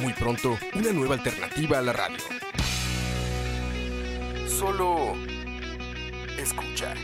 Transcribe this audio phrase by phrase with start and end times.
[0.00, 2.18] Muy pronto, una nueva alternativa a la radio.
[4.48, 5.14] Solo
[6.38, 6.94] escucha.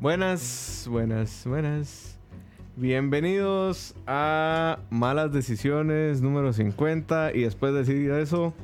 [0.00, 2.21] Buenas, buenas, buenas.
[2.76, 7.32] Bienvenidos a Malas Decisiones número 50.
[7.34, 8.54] Y después de decir eso,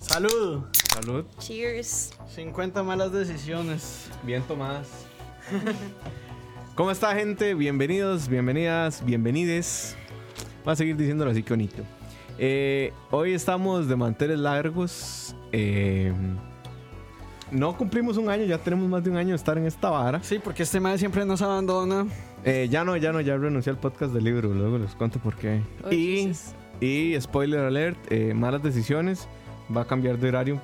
[0.00, 0.62] Salud.
[0.94, 1.24] salud.
[1.38, 2.12] Cheers.
[2.34, 4.08] 50 malas decisiones.
[4.22, 4.88] Bien tomadas.
[6.76, 7.54] ¿Cómo está, gente?
[7.54, 9.96] Bienvenidos, bienvenidas, bienvenides.
[10.64, 11.82] Voy a seguir diciéndolo así que bonito.
[12.38, 15.34] Eh, hoy estamos de manteles largos.
[15.50, 16.12] Eh,
[17.50, 20.22] no cumplimos un año, ya tenemos más de un año de estar en esta vara.
[20.22, 22.06] Sí, porque este madre siempre nos abandona.
[22.44, 25.34] Eh, ya no, ya no, ya renuncié al podcast del libro, luego les cuento por
[25.36, 25.60] qué.
[25.84, 26.54] Oh, y, Jesus.
[26.80, 29.28] y spoiler alert, eh, malas decisiones,
[29.74, 30.60] va a cambiar de horario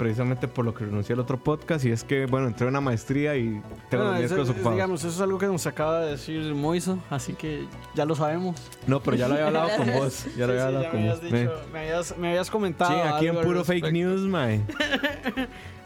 [0.00, 2.80] precisamente por lo que renuncié al otro podcast y es que, bueno, entré a una
[2.80, 4.72] maestría y tengo Bueno, los miércoles ocupados.
[4.72, 8.56] digamos, eso es algo que nos acaba de decir Moiso, así que ya lo sabemos.
[8.86, 10.90] No, pero ya lo había hablado con vos, ya lo Sí, había sí, hablado ya
[10.90, 11.18] con me vos.
[11.18, 12.90] habías, dicho, me, habías, me habías comentado.
[12.92, 14.62] Sí, aquí en puro fake news, mae.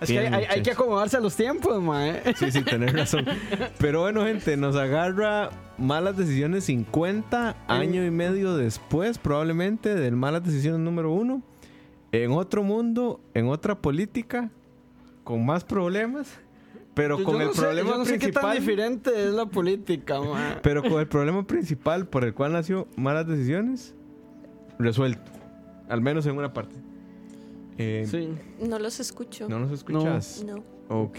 [0.01, 2.21] Es que hay, hay- que acomodarse a los tiempos, mae.
[2.37, 3.25] Sí, sí, tenés razón.
[3.79, 10.45] Pero bueno, gente, nos agarra malas decisiones 50 año y medio después, probablemente, del malas
[10.45, 11.43] decisiones número uno.
[12.23, 14.51] En otro mundo, en otra política,
[15.25, 16.29] con más problemas,
[16.95, 18.59] pero Yo- con yo el no sé- problema yo no sé qué tan principal.
[18.59, 20.57] diferente es la política, mae.
[20.63, 23.95] pero con el problema principal por el cual nació malas decisiones,
[24.79, 25.33] resuelto.
[25.89, 26.77] Al menos en una parte.
[27.79, 28.29] Eh, Sí.
[28.65, 29.49] No los escucho.
[29.49, 30.45] ¿No nos escuchas?
[30.47, 30.63] No.
[30.89, 31.19] Ok.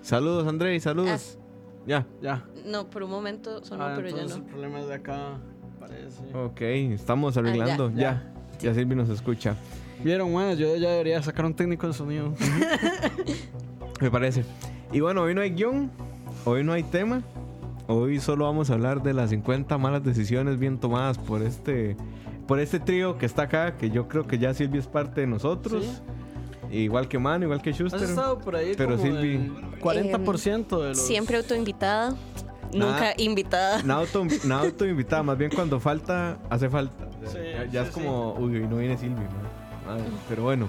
[0.00, 1.38] Saludos, André, saludos.
[1.86, 2.06] Ya.
[2.22, 2.44] Ya.
[2.64, 4.34] No, por un momento sonó, Ah, pero ya no.
[4.36, 5.38] el problema es de acá,
[5.78, 6.34] parece.
[6.34, 6.60] Ok,
[6.94, 7.90] estamos arreglando.
[7.90, 7.96] ya.
[7.96, 8.32] ya.
[8.60, 9.54] Ya Silvi nos escucha.
[10.02, 12.32] Vieron, bueno, yo ya debería sacar un técnico de sonido.
[14.00, 14.44] Me parece.
[14.92, 15.90] Y bueno, hoy no hay guion,
[16.44, 17.22] hoy no hay tema.
[17.88, 21.96] Hoy solo vamos a hablar de las 50 malas decisiones bien tomadas por este
[22.46, 25.26] por este trío que está acá, que yo creo que ya Silvi es parte de
[25.26, 26.02] nosotros.
[26.70, 28.02] Igual que Mano, igual que Has Schuster.
[28.02, 29.34] estado por ahí Pero como Silvi-
[29.74, 30.98] el 40% de los...
[31.00, 32.14] Siempre autoinvitada.
[32.72, 33.82] Nunca invitada.
[33.82, 37.08] Nada auto, nada autoinvitada, más bien cuando falta, hace falta.
[37.26, 39.57] Sí, ya ya sí, es como, uy, no viene Silvi, ¿no?
[39.88, 40.68] Madre, Pero bueno,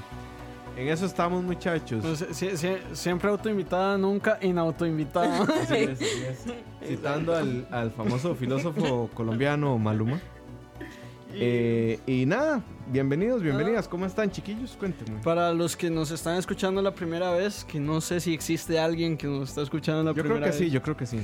[0.78, 2.03] en eso estamos, muchachos.
[2.31, 5.44] Sie- siempre autoinvitada, nunca inautoinvitada.
[5.62, 6.88] Así es, así es.
[6.88, 10.19] Citando al, al famoso filósofo colombiano Maluma.
[11.31, 13.88] Eh, y nada, bienvenidos, bienvenidas.
[13.88, 14.75] ¿Cómo están, chiquillos?
[14.80, 15.19] Cuéntenme.
[15.22, 19.16] Para los que nos están escuchando la primera vez, que no sé si existe alguien
[19.16, 20.57] que nos está escuchando la Yo primera creo que vez.
[20.57, 21.19] sí, yo creo que sí.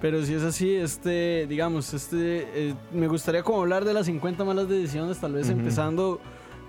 [0.00, 4.44] Pero si es así, este, digamos, este, eh, me gustaría como hablar de las 50
[4.44, 6.20] malas decisiones, tal vez empezando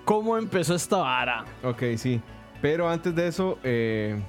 [0.06, 1.46] cómo empezó esta vara.
[1.64, 2.22] Ok, sí.
[2.62, 4.20] Pero antes de eso, eh,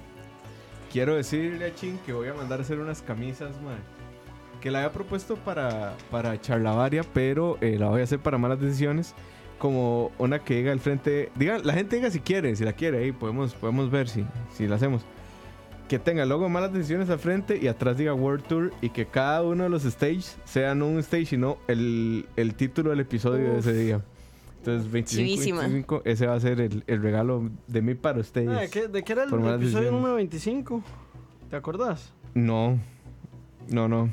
[0.90, 3.78] quiero decirle a Chin que voy a mandar a hacer unas camisas, man.
[4.60, 8.60] Que la había propuesto para, para Charlavaria, pero eh, la voy a hacer para malas
[8.60, 9.14] decisiones.
[9.58, 11.30] Como una que diga al frente.
[11.36, 14.66] Diga, la gente diga si quiere, si la quiere, ahí podemos, podemos ver si, si
[14.66, 15.02] la hacemos.
[15.88, 19.42] Que tenga de malas decisiones al frente y atrás diga World Tour y que cada
[19.42, 23.58] uno de los stages sea no un stage, sino el, el título del episodio de
[23.58, 24.00] ese día.
[24.62, 25.60] Entonces, 25, Chivísima.
[25.62, 28.48] 25, ese va a ser el, el regalo de mí para ustedes.
[28.48, 29.92] Ah, ¿de, qué, de qué era el episodio decisiones.
[29.92, 30.82] número 25?
[31.50, 32.12] ¿Te acordás?
[32.34, 32.78] No,
[33.68, 34.10] no, no.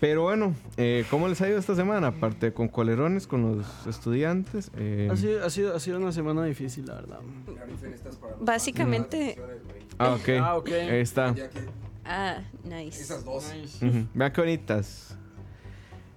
[0.00, 2.08] Pero bueno, eh, ¿cómo les ha ido esta semana?
[2.08, 4.70] Aparte con colerones, con los estudiantes.
[4.76, 7.18] eh, Ha, sido, ha, sido, ha sido una semana difícil, la verdad.
[8.40, 9.38] Básicamente.
[9.98, 10.28] ah, ok.
[10.40, 10.68] Ah, ok.
[10.72, 11.34] Ahí está.
[12.04, 13.14] Ah, nice.
[13.54, 13.86] Nice.
[13.86, 14.06] Ujú.
[14.14, 15.16] Vean qué bonitas.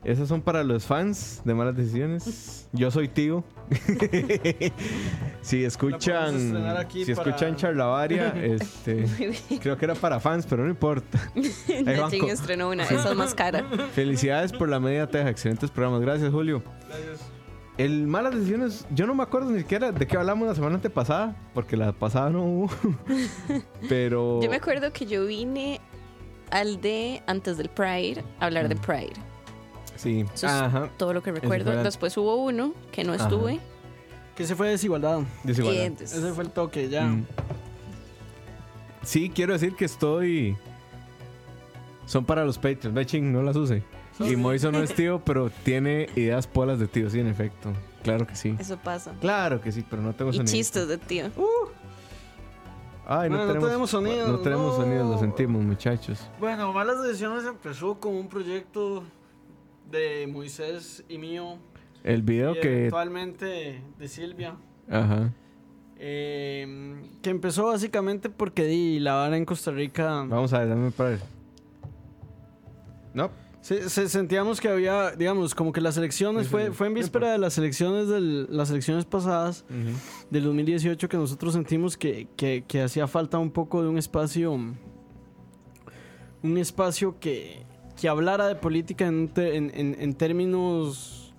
[0.07, 2.69] Esas son para los fans de malas decisiones.
[2.71, 3.44] Yo soy tío.
[5.42, 6.38] si escuchan,
[6.89, 9.06] si para- escuchan Charlavaria, este,
[9.62, 11.19] creo que era para fans, pero no importa.
[11.83, 13.65] Nachin estrenó una, esa es más cara.
[13.94, 16.00] Felicidades por la media teja, excelentes programas.
[16.00, 16.63] Gracias, Julio.
[17.77, 21.36] El malas decisiones, yo no me acuerdo ni siquiera de qué hablamos la semana antepasada,
[21.54, 22.69] porque la pasada no hubo.
[23.89, 25.81] Pero Yo me acuerdo que yo vine
[26.50, 29.27] al de antes del Pride a hablar de Pride.
[29.98, 30.22] Sí.
[30.34, 30.90] Eso es Ajá.
[30.98, 31.72] todo lo que recuerdo.
[31.84, 33.60] Después hubo uno que no estuve.
[34.36, 35.22] Que se fue desigualdad.
[35.44, 35.92] Desigualdad.
[35.92, 37.06] Des- Ese fue el toque, ya.
[37.06, 37.26] Mm.
[39.04, 40.58] Sí, quiero decir que estoy.
[42.06, 42.94] Son para los Patreons.
[42.94, 43.84] Ve, ching, no las use.
[44.20, 47.72] Y Moiso no es tío, pero tiene ideas polas de tío, sí, en efecto.
[48.04, 48.56] Claro que sí.
[48.60, 49.14] Eso pasa.
[49.20, 50.52] Claro que sí, pero no tengo Y sonido.
[50.52, 51.26] chistes de tío.
[53.10, 54.84] Ay, no, Bueno, no tenemos, tenemos sonidos, No tenemos no.
[54.84, 56.20] sonidos, lo sentimos, muchachos.
[56.40, 59.04] Bueno, Malas Decisiones empezó como un proyecto
[59.92, 61.57] de Moisés y mío.
[62.04, 62.78] El video y que.
[62.80, 64.56] Eventualmente de Silvia.
[64.89, 65.34] Ajá.
[65.98, 70.24] eh, que empezó básicamente porque di la vara en Costa Rica.
[70.28, 71.18] Vamos a ver, dame para.
[73.13, 73.30] No.
[73.62, 77.31] Se, se- sentíamos que había, digamos, como que las elecciones, Sí, fue, fue en víspera
[77.31, 79.66] de las elecciones del, las elecciones pasadas
[80.30, 84.54] del 2018 que nosotros sentimos que, que- que hacía falta un poco de un espacio,
[84.54, 84.78] un
[86.57, 87.66] espacio que,
[88.00, 91.34] que hablara de política en, en- en- en términos,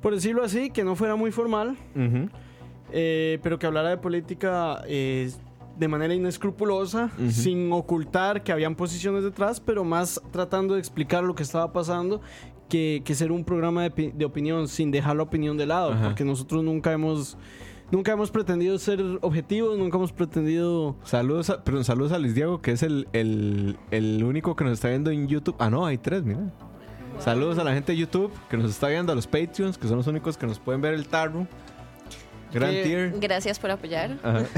[0.00, 1.76] por decirlo así, que no fuera muy formal,
[2.92, 5.30] eh, pero que hablara de política eh,
[5.78, 11.34] de manera inescrupulosa, sin ocultar que habían posiciones detrás, pero más tratando de explicar lo
[11.34, 12.20] que estaba pasando
[12.68, 16.04] que, que ser un programa de, de opinión, sin dejar la opinión de lado, Ajá.
[16.08, 17.36] porque nosotros nunca hemos...
[17.92, 20.96] Nunca hemos pretendido ser objetivos, nunca hemos pretendido...
[21.04, 24.72] Saludos a, perdón, saludos a Luis Diego, que es el, el, el único que nos
[24.72, 25.54] está viendo en YouTube.
[25.58, 26.40] Ah, no, hay tres, mira.
[27.20, 29.98] Saludos a la gente de YouTube que nos está viendo, a los Patreons, que son
[29.98, 31.46] los únicos que nos pueden ver el tarro.
[32.50, 33.14] Gran tier.
[33.20, 34.18] Gracias por apoyar.
[34.22, 34.44] Ajá.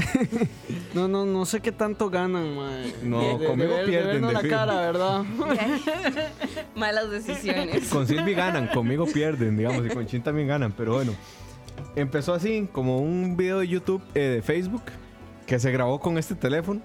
[0.93, 2.93] No, no, no sé qué tanto ganan, mae.
[3.03, 5.23] No, De- conmigo de ver- de pierden, de la cara, ¿verdad?
[6.75, 7.89] Malas decisiones.
[7.89, 11.11] Con Silvi ganan, conmigo pierden, digamos, y con Chin también ganan, pero bueno.
[11.95, 14.83] Empezó así, como un video de YouTube, eh, de Facebook,
[15.45, 16.81] que se grabó con este teléfono.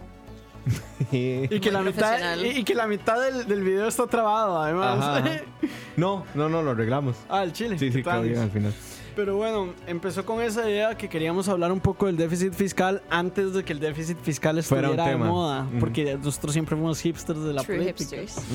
[1.10, 4.98] y, que, la mitad, y, y que la mitad del, del video está trabado, además.
[4.98, 5.30] Ajá, ajá.
[5.96, 7.16] No, no, no, lo arreglamos.
[7.28, 7.78] ah, el chile.
[7.78, 8.72] Sí, sí, quedó bien al final.
[9.16, 13.52] Pero bueno, empezó con esa idea que queríamos hablar un poco del déficit fiscal antes
[13.52, 15.66] de que el déficit fiscal estuviera de moda.
[15.68, 15.78] Ujú.
[15.80, 18.16] Porque nosotros siempre fuimos hipsters de la True política.
[18.22, 18.46] hipsters.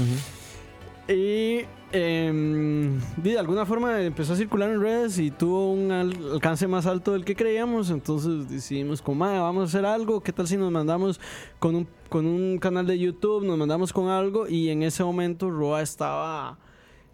[1.08, 1.60] Y
[1.92, 6.86] em, de alguna forma empezó a circular en redes y tuvo un al- alcance más
[6.88, 7.92] alto del que creíamos.
[7.92, 10.22] Entonces decidimos, como, "Mae, vamos a hacer algo.
[10.22, 11.20] ¿Qué tal si nos mandamos
[11.60, 13.46] con un, con un canal de YouTube?
[13.46, 14.48] Nos mandamos con algo.
[14.48, 16.58] Y en ese momento Roa estaba...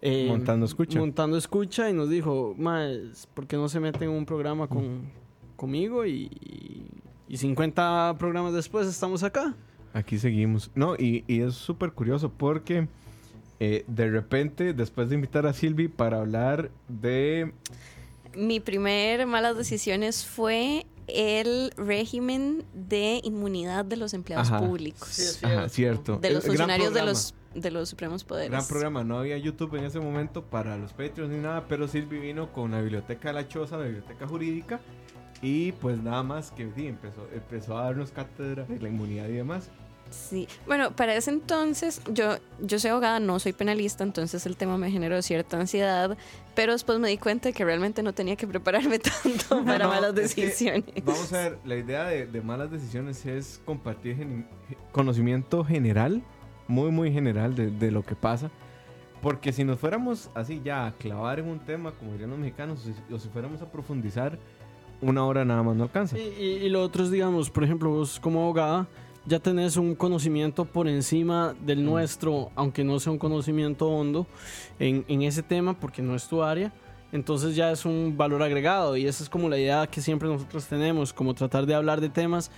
[0.00, 0.98] eh, Montando escucha.
[0.98, 5.02] Montando escucha y nos dijo, Mae, ¿por qué no se meten en un programa con,
[5.54, 6.06] conmigo?
[6.06, 6.30] Y,
[7.28, 9.54] y 50 programas después estamos acá.
[9.92, 10.70] Aquí seguimos.
[10.74, 12.88] No, y, y es súper curioso porque
[13.64, 17.52] eh, de repente, después de invitar a Silvi para hablar de...
[18.34, 24.58] Mi primer malas decisiones fue el régimen de inmunidad de los empleados Ajá.
[24.58, 25.08] públicos.
[25.08, 26.16] Sí, es Ajá, cierto.
[26.16, 28.50] De los Eh, gran funcionarios de los, de los supremos poderes.
[28.50, 32.18] Gran programa, no había YouTube en ese momento para los Patreons ni nada, pero Silvi
[32.18, 34.80] vino con la biblioteca de la Choza, la biblioteca jurídica,
[35.40, 39.34] y pues nada más que sí, empezó, empezó a darnos cátedra de la inmunidad y
[39.34, 39.70] demás.
[40.12, 40.46] Sí.
[40.66, 44.90] Bueno, para ese entonces, yo, yo soy abogada, no soy penalista, entonces el tema me
[44.90, 46.16] generó cierta ansiedad,
[46.54, 49.88] pero después me di cuenta de que realmente no tenía que prepararme tanto para No,
[49.90, 50.84] malas es que, decisiones.
[51.04, 54.44] Vamos a ver, la idea de, de malas decisiones es compartir
[54.92, 56.22] conocimiento general,
[56.68, 58.50] muy, muy general de, de lo que pasa.
[59.20, 62.80] Porque si nos fuéramos así ya a clavar en un tema, como dirían los mexicanos,
[62.80, 64.36] o si, o si fuéramos a profundizar,
[65.00, 66.18] una hora nada más no alcanza.
[66.18, 68.88] Y, y- y lo otro es, digamos, por ejemplo, vos como abogada
[69.26, 74.26] ya tenés un conocimiento por encima del nuestro, aunque no sea un conocimiento hondo
[74.78, 76.72] en, en ese tema, porque no es tu área.
[77.12, 80.66] Entonces ya es un valor agregado y esa es como la idea que siempre nosotros
[80.66, 82.50] tenemos, como tratar de hablar de temas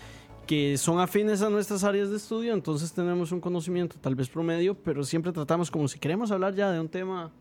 [0.46, 4.74] que son afines a nuestras áreas de estudio, entonces tenemos un conocimiento tal vez promedio,
[4.74, 7.32] pero siempre tratamos como si queremos hablar ya de un tema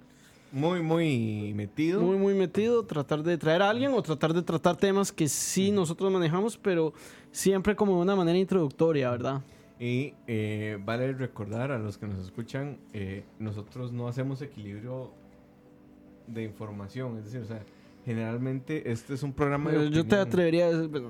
[0.53, 1.99] Muy, muy metido.
[1.99, 5.71] muy, muy metido, tratar de traer a alguien o tratar de tratar temas que sí
[5.71, 6.93] nosotros manejamos, pero
[7.31, 9.41] siempre como de una manera introductoria, ¿verdad?
[9.79, 15.11] Y eh, vale recordar a los que nos escuchan, eh, nosotros no hacemos equilibrio
[16.27, 17.17] de información.
[17.17, 17.65] Es decir, o sea,
[18.05, 21.01] generalmente este es un programa de Pero yo te atrevería a decir,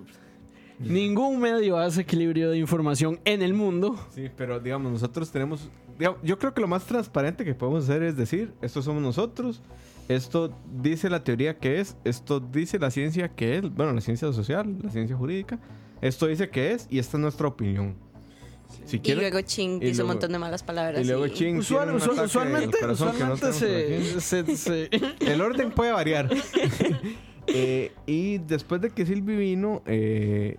[0.79, 3.97] ningún medio hace equilibrio de información en el mundo.
[4.09, 5.69] Sí, pero digamos, nosotros tenemos...
[5.97, 9.61] digamos, yo creo que lo más transparente que podemos hacer es decir, esto somos nosotros,
[10.09, 14.31] esto dice la teoría que es, esto dice la ciencia que es, bueno, la ciencia
[14.33, 15.59] social, la ciencia jurídica,
[16.01, 17.95] esto dice que es y esta es nuestra opinión.
[18.85, 21.01] Si Y luego Ching y dice un luego- montón de malas palabras.
[21.01, 23.53] y luego Ching Usual- un usual- usualmente no usualmente
[24.55, 24.89] se-
[25.31, 26.29] El orden puede variar.
[27.47, 30.55] Eh, y después de que Silvi vino, eh,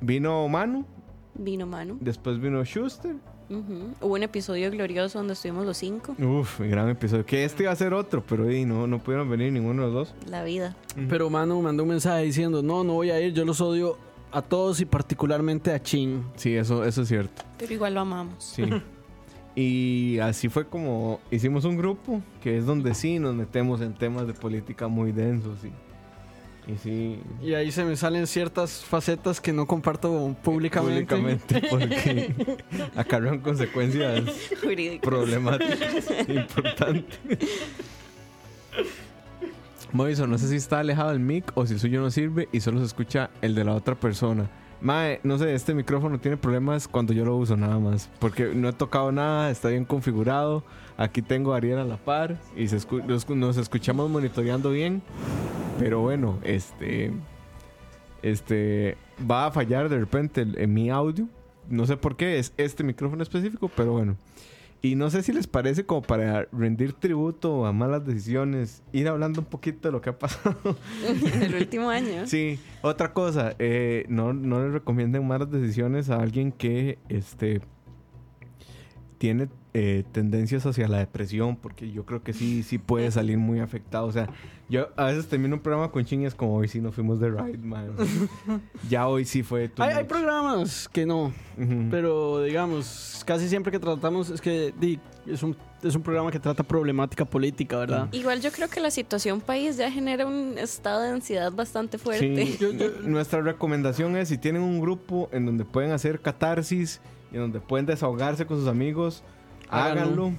[0.00, 0.84] vino Manu,
[1.34, 1.96] Vino Manu.
[2.00, 3.14] después vino Schuster
[3.50, 6.14] Hubo un episodio glorioso donde estuvimos los cinco.
[6.18, 7.24] Uf, gran episodio.
[7.24, 9.94] Que este iba a ser otro, pero di, no, no pudieron venir ninguno de los
[9.94, 10.14] dos.
[10.28, 10.76] La vida.
[11.08, 13.96] Pero Manu mandó un mensaje diciendo, no, no voy a ir, yo los odio
[14.32, 16.24] a todos y particularmente a Chin.
[16.36, 17.42] Sí, eso, eso es cierto.
[17.56, 18.34] Pero igual lo amamos.
[18.44, 18.64] Sí.
[19.54, 24.26] y así fue como hicimos un grupo, que es donde sí nos metemos en temas
[24.26, 25.64] de política muy densos.
[25.64, 25.72] Y,
[26.68, 31.16] y sí, Y ahí se me salen ciertas facetas que no comparto públicamente.
[31.16, 32.34] públicamente, porque
[32.96, 34.22] acarrean consecuencias
[34.60, 35.02] Jurídico.
[35.08, 37.18] problemáticas importantes.
[39.92, 42.60] Moiso, no sé si está alejado el mic o si el suyo no sirve y
[42.60, 44.50] solo se escucha el de la otra persona.
[44.80, 48.08] Mae, no sé, este micrófono tiene problemas cuando yo lo uso nada más.
[48.20, 50.62] Porque no he tocado nada, está bien configurado.
[50.96, 52.66] Aquí tengo a Ariel a la par y
[53.34, 55.02] nos, escuchamos monitoreando bien.
[55.78, 57.12] Pero bueno, este.
[58.22, 58.96] Este.
[59.28, 61.28] Va a fallar de repente en mi audio.
[61.68, 64.16] No sé por qué, es este micrófono específico, pero bueno.
[64.80, 69.40] Y no sé si les parece como para rendir tributo a malas decisiones, ir hablando
[69.40, 70.76] un poquito de lo que ha pasado.
[71.42, 72.26] El último año.
[72.26, 77.60] Sí, otra cosa, eh, no, no les recomienden malas decisiones a alguien que este
[79.18, 83.60] tiene eh, tendencias hacia la depresión, porque yo creo que sí, sí puede salir muy
[83.60, 84.06] afectado.
[84.06, 84.28] O sea,
[84.68, 87.58] yo a veces termino un programa con chingas como hoy sí nos fuimos de ride,
[87.58, 87.90] man.
[88.88, 90.06] ya hoy sí fue Hay, hay much.
[90.06, 91.26] programas que no,
[91.58, 91.88] Ujú.
[91.90, 96.38] pero digamos, casi siempre que tratamos es que di, es, un, es un programa que
[96.40, 98.08] trata problemática política, ¿verdad?
[98.12, 102.46] Igual yo creo que la situación país ya genera un estado de ansiedad bastante fuerte.
[102.46, 102.66] Sí,
[103.04, 107.00] nuestra recomendación es si tienen un grupo en donde pueden hacer catarsis
[107.32, 109.22] y en donde pueden desahogarse con sus amigos,
[109.68, 110.00] Háganlo.
[110.02, 110.32] háganlo.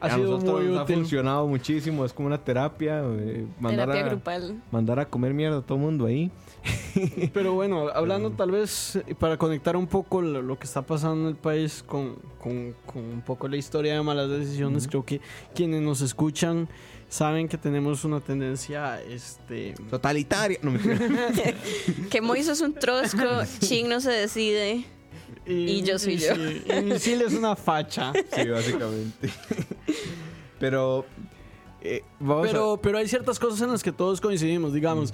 [0.00, 0.96] Ha a sido nosotros muy nos ha útil.
[0.96, 4.62] funcionado muchísimo, es como una terapia, eh, mandar, Terapia a, grupal.
[4.70, 6.30] mandar a comer mierda a todo el mundo ahí.
[7.32, 11.22] Pero bueno, hablando tal vez eh, para conectar un poco lo, lo que está pasando
[11.22, 15.20] en el país con, con- con un poco la historia de malas decisiones, creo que
[15.54, 16.68] quienes nos escuchan
[17.08, 19.74] saben que tenemos una tendencia, este...
[19.88, 20.58] Totalitaria.
[20.62, 20.98] No, mentira.
[22.10, 23.22] Que Moiso es un trosco,
[23.60, 24.84] Ching no se decide.
[25.46, 26.34] Y yo soy yo.
[26.34, 28.12] sí, y Misil es una facha.
[28.34, 29.30] sí, básicamente.
[30.58, 31.04] Pero
[31.80, 35.12] eh, vamos Pero, pero hay ciertas cosas en las que todos coincidimos, digamos.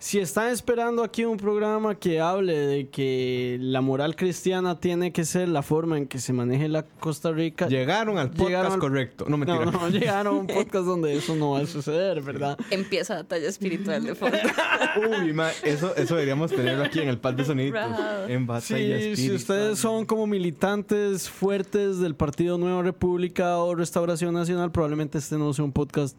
[0.00, 5.24] Si están esperando aquí un programa que hable de que la moral cristiana tiene que
[5.24, 7.66] ser la forma en que se maneje la Costa Rica.
[7.66, 9.24] Llegaron al podcast Llegaron al- correcto.
[9.28, 9.64] No, mentira.
[9.64, 12.56] no, no, llegaron a un podcast donde eso no va a suceder, ¿verdad?
[12.70, 14.38] Empieza batalla espiritual de fondo.
[15.20, 17.72] Uy, ma, eso, eso deberíamos tenerlo aquí en el pad de sonidos.
[17.72, 17.96] Bravo.
[18.28, 19.36] En batalla Sí, si espiritual.
[19.36, 25.52] ustedes son como militantes fuertes del Partido Nueva República o Restauración Nacional, probablemente este no
[25.52, 26.16] sea un podcast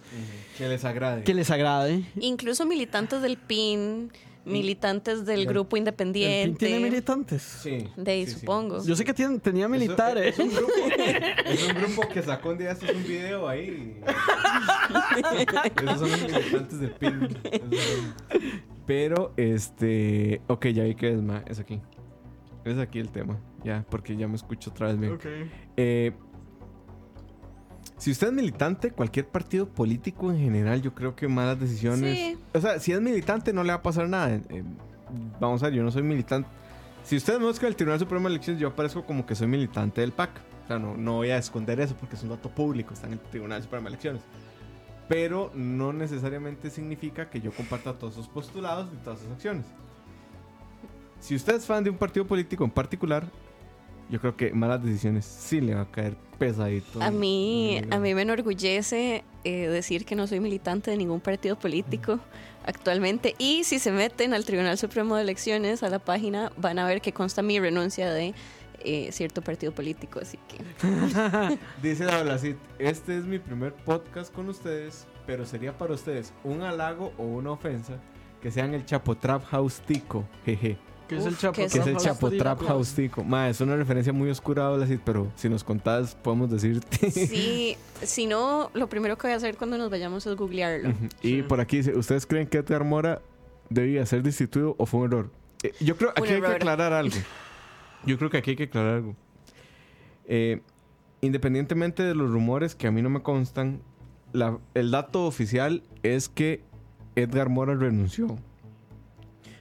[0.59, 1.23] Que les agrade.
[1.23, 2.03] que les agrade.
[2.19, 4.11] Incluso militantes del PIN,
[4.45, 6.65] militantes del grupo ¿El PIN independiente.
[6.67, 7.41] tiene militantes?
[7.41, 7.87] Sí.
[7.95, 8.39] De ahí, sí, sí.
[8.41, 8.83] supongo.
[8.85, 10.37] Yo sé que tienen- tenía Eso- militares.
[10.37, 10.73] Es un grupo,
[11.45, 14.01] es un grupo que sacó un día un video ahí.
[15.81, 17.37] Esos son los militantes del PIN.
[18.85, 20.41] Pero, este.
[20.47, 21.43] Ok, ya vi que es más.
[21.47, 21.79] Es aquí.
[22.65, 23.39] Es aquí el tema.
[23.63, 25.13] Ya, porque ya me escucho otra vez bien.
[25.13, 25.25] Ok.
[25.77, 26.11] Eh,
[27.99, 32.17] si usted es militante, cualquier partido político en general, yo creo que malas decisiones.
[32.17, 32.37] Sí.
[32.53, 34.35] O sea, si es militante, no le va a pasar nada.
[34.35, 34.63] Eh,
[35.39, 36.49] vamos a ver, yo no soy militante.
[37.03, 39.99] Si ustedes me buscan el Tribunal Supremo de Elecciones, yo aparezco como que soy militante
[39.99, 40.29] del PAC.
[40.63, 43.13] O sea, no, no voy a esconder eso porque es un dato público, está en
[43.13, 44.21] el Tribunal Supremo de Elecciones.
[45.09, 49.65] Pero no necesariamente significa que yo comparta todos sus postulados y todas sus acciones.
[51.19, 53.27] Si usted es fan de un partido político en particular,
[54.09, 57.01] yo creo que malas decisiones sí le va a caer pesadito.
[57.01, 61.57] A mí, a mí me enorgullece eh, decir que no soy militante de ningún partido
[61.57, 62.19] político
[62.65, 63.35] actualmente.
[63.37, 67.01] Y si se meten al Tribunal Supremo de Elecciones, a la página, van a ver
[67.01, 68.33] que consta mi renuncia de
[68.79, 70.19] eh, cierto partido político.
[70.21, 75.93] Así que Dice la Blacit, este es mi primer podcast con ustedes, pero sería para
[75.93, 77.99] ustedes un halago o una ofensa
[78.41, 80.77] que sean el Chapo Trap House Tico, jeje.
[81.09, 82.29] ¿Qué es Uf, el Chapo ¿qué es Que es el Chapo?
[82.29, 83.23] Trap House Tico.
[83.23, 84.69] Ma, es una referencia muy oscura,
[85.03, 87.09] pero si nos contás, podemos decirte.
[87.09, 90.93] sí, si no, lo primero que voy a hacer cuando nos vayamos es googlearlo.
[91.23, 93.21] Y por aquí dice, ¿ustedes creen que Edgar Mora
[93.69, 95.31] debía ser destituido o fue un error?
[95.63, 97.15] Eh, yo creo Un aquí hay que aclarar algo.
[98.05, 99.15] Yo creo que aquí hay que aclarar algo.
[100.25, 100.61] Eh,
[101.21, 103.81] independientemente de los rumores que a mí no me constan,
[104.31, 106.63] la- el dato oficial es que
[107.15, 108.37] Edgar Mora renunció.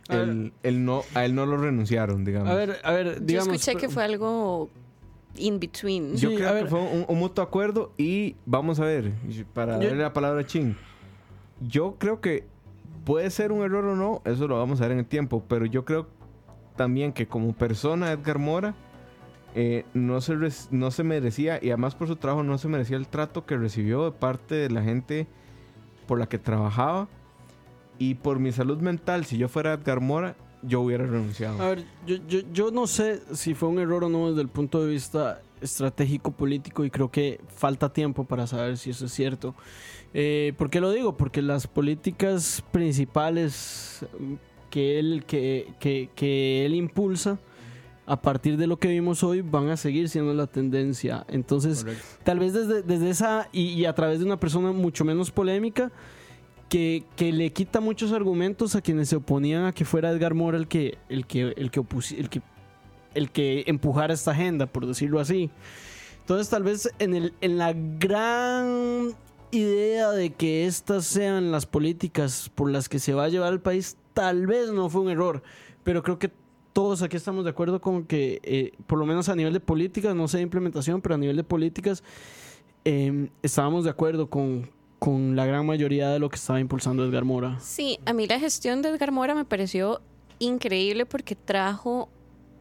[0.08, 2.48] Él, él no, a él no lo renunciaron, digamos.
[2.50, 3.48] A ver, a ver, digamos.
[3.48, 4.70] Yo escuché que fue algo
[5.36, 6.16] in between.
[6.16, 6.68] Yo Sí, creo a que ver.
[6.68, 9.12] fue un, un mutuo acuerdo y vamos a ver,
[9.54, 10.76] para Yo- darle la palabra a Chin.
[11.60, 12.44] Yo creo que
[13.04, 15.66] puede ser un error o no, eso lo vamos a ver en el tiempo, pero
[15.66, 16.06] yo creo
[16.76, 18.74] también que como persona Edgar Mora
[19.54, 22.96] eh, no, se res- no se merecía, y además por su trabajo no se merecía
[22.96, 25.26] el trato que recibió de parte de la gente
[26.06, 27.08] por la que trabajaba.
[27.98, 31.60] Y por mi salud mental, si yo fuera Edgar Mora, yo hubiera renunciado.
[31.62, 34.48] A ver, yo, yo, yo no sé si fue un error o no desde el
[34.48, 39.12] punto de vista estratégico político y creo que falta tiempo para saber si eso es
[39.12, 39.54] cierto.
[40.14, 41.16] Eh, ¿Por qué lo digo?
[41.16, 44.34] Porque las políticas principales mm,
[44.70, 47.38] que él, que, que, que él impulsa
[48.06, 51.26] a partir de lo que vimos hoy van a seguir siendo la tendencia.
[51.28, 51.84] Entonces,
[52.24, 55.92] tal vez desde, desde esa y, y a través de una persona mucho menos polémica
[56.68, 60.68] que, le quita muchos argumentos a quienes se oponían a que fuera Edgar Mora el
[60.68, 61.80] que el que el que
[62.16, 62.42] el que
[63.14, 65.50] el que empujara esta agenda, por decirlo así.
[66.20, 69.14] Entonces, tal vez en el en la gran
[69.50, 73.60] idea de que estas sean las políticas por las que se va a llevar el
[73.60, 75.42] país, tal vez no fue un error,
[75.84, 76.30] pero creo que
[76.74, 80.14] todos aquí estamos de acuerdo con que, eh, por lo menos a nivel de políticas,
[80.14, 82.04] no sé de implementación, pero a nivel de políticas,
[82.84, 87.24] eh, estábamos de acuerdo con, con la gran mayoría de lo que estaba impulsando Edgar
[87.24, 87.58] Mora.
[87.60, 90.00] Sí, a mí la gestión de Edgar Mora me pareció
[90.38, 92.08] increíble porque trajo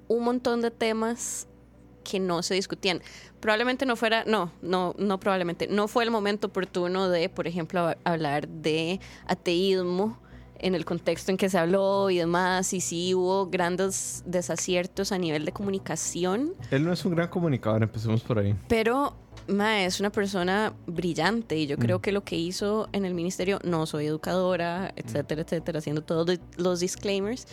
[0.07, 1.47] un montón de temas
[2.03, 3.01] que no se discutían.
[3.39, 7.93] Probablemente no fuera, no, no, no probablemente, no fue el momento oportuno de, por ejemplo,
[8.05, 10.17] hablar de ateísmo
[10.59, 15.17] en el contexto en que se habló y demás, y sí hubo grandes desaciertos a
[15.17, 18.55] nivel de comunicación, Él no es un gran comunicador, empecemos por ahí.
[18.67, 19.13] pero
[19.47, 21.79] Ma es una persona brillante y yo Mm.
[21.79, 26.37] creo que lo que hizo en el ministerio, no soy educadora, etcétera, etcétera, haciendo todos
[26.57, 27.47] los disclaimers.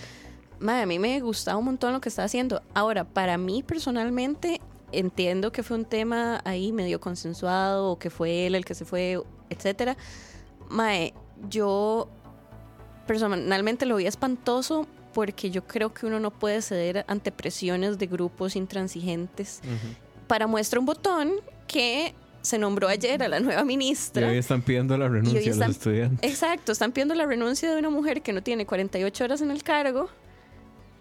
[0.58, 2.62] Ma, a mí me gustaba un montón lo que está haciendo.
[2.74, 4.60] Ahora, para mí personalmente,
[4.92, 8.84] entiendo que fue un tema ahí medio consensuado o que fue él el que se
[8.84, 9.20] fue,
[9.50, 9.96] etcétera.
[10.70, 11.12] Mae,
[11.48, 12.08] yo
[13.06, 18.06] personalmente lo vi espantoso porque yo creo que uno no puede ceder ante presiones de
[18.06, 19.60] grupos intransigentes
[20.26, 21.32] para muestra un botón
[21.66, 24.28] que se nombró ayer a la nueva Y ministra.
[24.28, 26.30] hoy están pidiendo la renuncia de los estudiantes.
[26.30, 29.62] Exacto, están pidiendo la renuncia de una mujer que no tiene 48 horas en el
[29.62, 30.08] cargo.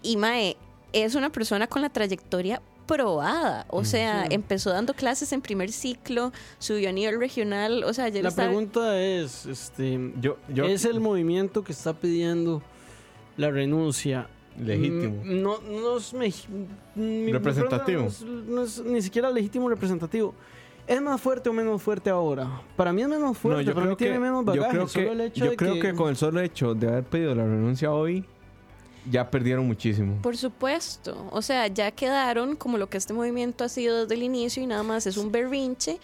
[0.02, 0.56] Y Mae
[0.92, 3.66] es una persona con la trayectoria probada.
[3.68, 7.84] O sea, empezó dando clases en primer ciclo, subió a nivel regional.
[7.84, 12.62] O sea, ya La pregunta es, este, Yo, yo, ¿es el movimiento que está pidiendo
[13.36, 15.22] la renuncia legítimo.
[15.24, 16.12] Mm, No, no es
[16.94, 18.02] mi- Representativo.
[18.02, 20.34] No es, no es ni siquiera legítimo representativo.
[20.86, 22.60] ¿Es más fuerte o menos fuerte ahora?
[22.76, 24.66] Para mí es menos fuerte, no, yo para mí creo que, tiene menos bagaje.
[24.66, 25.94] yo creo solo que, el hecho yo de creo que...
[25.94, 28.24] con el solo hecho de haber pedido la renuncia hoy,
[29.10, 30.18] ya perdieron muchísimo.
[30.22, 31.26] Por supuesto.
[31.30, 34.66] O sea, ya quedaron como lo que este movimiento ha sido desde el inicio y
[34.66, 35.98] nada más es un berrinche.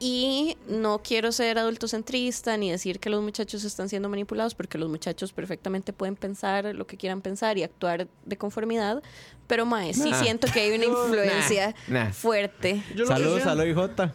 [0.00, 4.88] Y no quiero ser adultocentrista ni decir que los muchachos están siendo manipulados porque los
[4.88, 9.02] muchachos perfectamente pueden pensar lo que quieran pensar y actuar de conformidad.
[9.48, 12.10] Pero, mae, sí siento que hay una influencia Nah.
[12.12, 12.82] fuerte.
[12.94, 14.14] Lo Saludos a Loy J.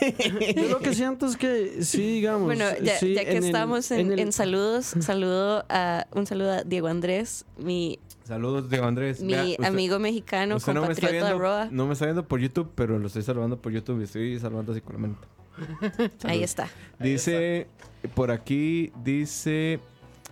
[0.56, 2.46] Yo lo que siento es que sí, digamos.
[2.46, 6.26] Bueno, ya, sí, ya que en el- estamos en, el- en saludos, saludo a, un
[6.26, 7.98] saludo a Diego Andrés, mi,
[8.32, 9.20] Saludos, Diego Andrés.
[9.20, 11.68] mi Vea, usted- amigo mexicano, usted no me, está compatriota de viendo, Roa.
[11.70, 14.72] no me está viendo por YouTube, pero lo estoy saludando por YouTube y estoy saludando
[14.72, 15.26] así con la mente.
[16.24, 16.66] Ahí está.
[16.98, 17.66] Dice,
[18.14, 19.80] por aquí, dice,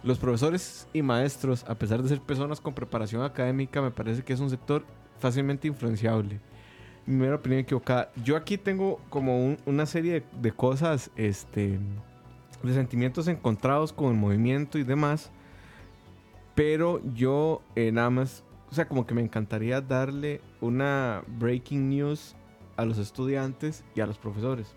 [0.02, 4.32] los profesores y maestros, a pesar de ser personas con preparación académica, me parece que
[4.32, 4.82] es un sector
[5.18, 6.40] fácilmente influenciable.
[7.04, 8.10] Mi primera opinión equivocada.
[8.24, 11.78] Yo aquí tengo como un- una serie de, de cosas, este,
[12.62, 15.30] de sentimientos encontrados con el movimiento y demás,
[16.60, 22.36] pero yo eh, nada más, o sea, como que me encantaría darle una breaking news
[22.76, 24.74] a los estudiantes y a los profesores.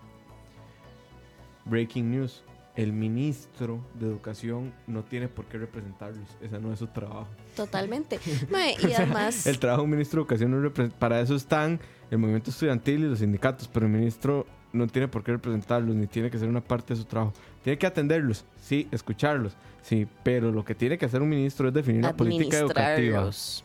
[1.66, 2.42] Breaking news.
[2.78, 6.26] El ministro de Educación no tiene por qué representarlos.
[6.42, 7.28] Ese no es su trabajo.
[7.54, 8.18] Totalmente.
[8.50, 11.82] Mae, y además, El trabajo de un ministro de Educación no repre- Para eso están
[12.10, 16.08] el movimiento estudiantil y los sindicatos, pero el ministro no tiene por qué representarlos, ni
[16.08, 17.34] tiene que ser una parte de su trabajo.
[17.64, 21.74] Tiene que atenderlos, sí, escucharlos, sí, pero lo que tiene que hacer un ministro es
[21.74, 23.20] definir una política educativa.
[23.20, 23.64] administrarlos.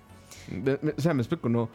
[0.48, 1.68] De- me- o sea, me explico, no.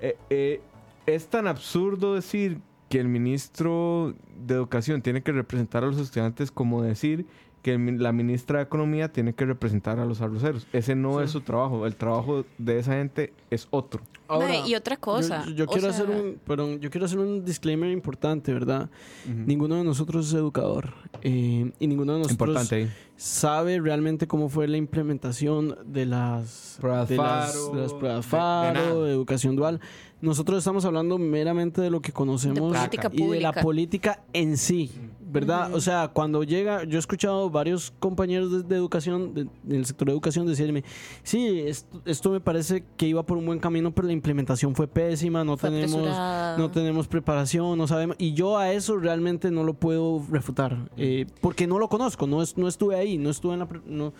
[0.00, 0.60] Eh, eh,
[1.06, 2.58] es tan absurdo decir
[2.88, 7.26] que el ministro de Educación tiene que representar a los estudiantes como decir
[7.62, 10.66] que la ministra de Economía tiene que representar a los arroceros.
[10.72, 11.24] Ese no Sí.
[11.24, 11.86] es su trabajo.
[11.86, 14.02] El trabajo de esa gente es otro.
[14.28, 15.44] Ahora, y otra cosa.
[15.54, 18.88] Yo, quiero sea, hacer un, perdón, yo quiero hacer un disclaimer importante, ¿verdad?
[19.26, 24.66] Ninguno de nosotros es educador eh, y ninguno de nosotros Importante sabe realmente cómo fue
[24.68, 29.04] la implementación de las Pruebas de las, de las pruebas de- de FARO, nada.
[29.04, 29.80] de, educación dual.
[30.22, 32.74] Nosotros estamos hablando meramente de lo que conocemos
[33.12, 34.90] y de la política en sí.
[35.32, 35.74] ¿Verdad?
[35.74, 40.06] O sea, cuando llega, yo he escuchado varios compañeros de, de educación, de- del sector
[40.06, 40.84] de educación, decirme,
[41.22, 44.86] sí, esto, esto me parece que iba por un buen camino, pero la implementación fue
[44.86, 46.58] pésima, no Fue tenemos, apresurada.
[46.58, 51.26] no tenemos preparación, no sabemos, y yo a eso realmente no lo puedo refutar, eh,
[51.40, 54.12] porque no lo conozco, no, es- no estuve ahí, no estuve en la, no,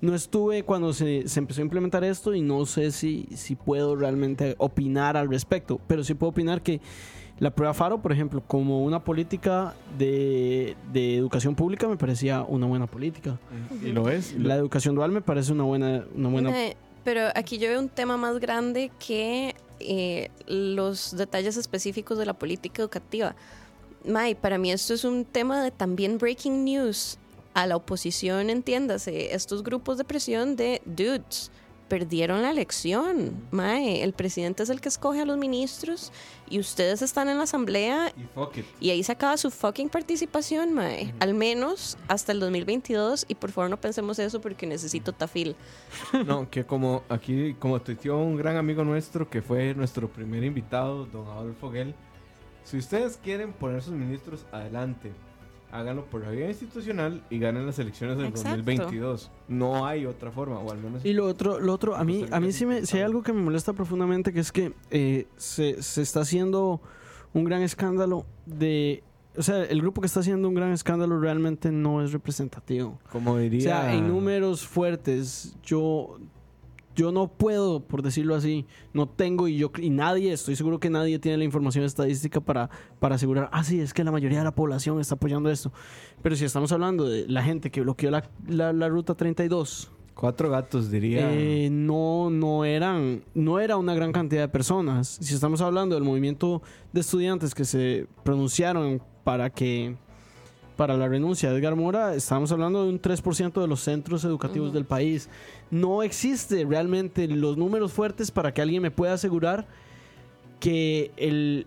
[0.00, 3.96] no estuve cuando se, se empezó a implementar esto y no sé si, si puedo
[3.96, 6.80] realmente opinar al respecto, pero sí puedo opinar que
[7.38, 12.66] la prueba Faro, por ejemplo, como una política de, de educación pública me parecía una
[12.66, 13.38] buena política.
[13.82, 14.34] Y lo es.
[14.38, 16.04] La educación dual me parece una buena...
[16.14, 16.54] Una buena
[17.02, 22.34] Pero aquí yo veo un tema más grande que eh, los detalles específicos de la
[22.34, 23.34] política educativa.
[24.06, 27.18] May, para mí esto es un tema de también breaking news
[27.54, 31.50] a la oposición, entiéndase, estos grupos de presión de dudes
[31.88, 33.32] perdieron la elección.
[33.50, 36.12] Mae, el presidente es el que escoge a los ministros
[36.48, 38.64] y ustedes están en la asamblea Y fuck it.
[38.80, 41.14] y ahí se acaba su fucking participación, mae.
[41.20, 45.56] Al menos hasta el 2022 y por favor no pensemos eso porque necesito tafil.
[46.26, 51.06] No, que como aquí, como tuiteó un gran amigo nuestro que fue nuestro primer invitado,
[51.06, 51.94] don Adolfo Guel,
[52.64, 55.12] si ustedes quieren poner sus ministros adelante,
[55.74, 58.58] háganlo por la vía institucional y ganen las elecciones del Exacto.
[58.58, 59.30] 2022.
[59.48, 61.04] No hay otra forma, o al menos...
[61.04, 63.32] Y lo otro, lo otro a mí, a mí sí, me, sí hay algo que
[63.32, 66.80] me molesta profundamente, que es que eh, se, se está haciendo
[67.32, 69.02] un gran escándalo de...
[69.36, 73.00] O sea, el grupo que está haciendo un gran escándalo realmente no es representativo.
[73.10, 73.62] como O diría...
[73.62, 76.18] sea, en números fuertes, yo,
[76.94, 80.90] yo no puedo, por decirlo así, no tengo y yo y nadie, estoy seguro que
[80.90, 84.44] nadie tiene la información estadística para, para asegurar, ah, sí, es que la mayoría de
[84.44, 85.72] la población está apoyando esto.
[86.22, 90.48] Pero si estamos hablando de la gente que bloqueó la, la, la ruta 32, Cuatro
[90.48, 91.28] gatos, diría...
[91.32, 95.18] eh, no, no eran, no era una gran cantidad de personas.
[95.20, 99.96] Si estamos hablando del movimiento de estudiantes que se pronunciaron para que
[100.76, 104.72] para la renuncia de Edgar Mora, estamos hablando de un 3% de los centros educativos
[104.72, 105.28] del país.
[105.70, 109.66] No existe realmente los números fuertes para que alguien me pueda asegurar
[110.60, 111.66] que el,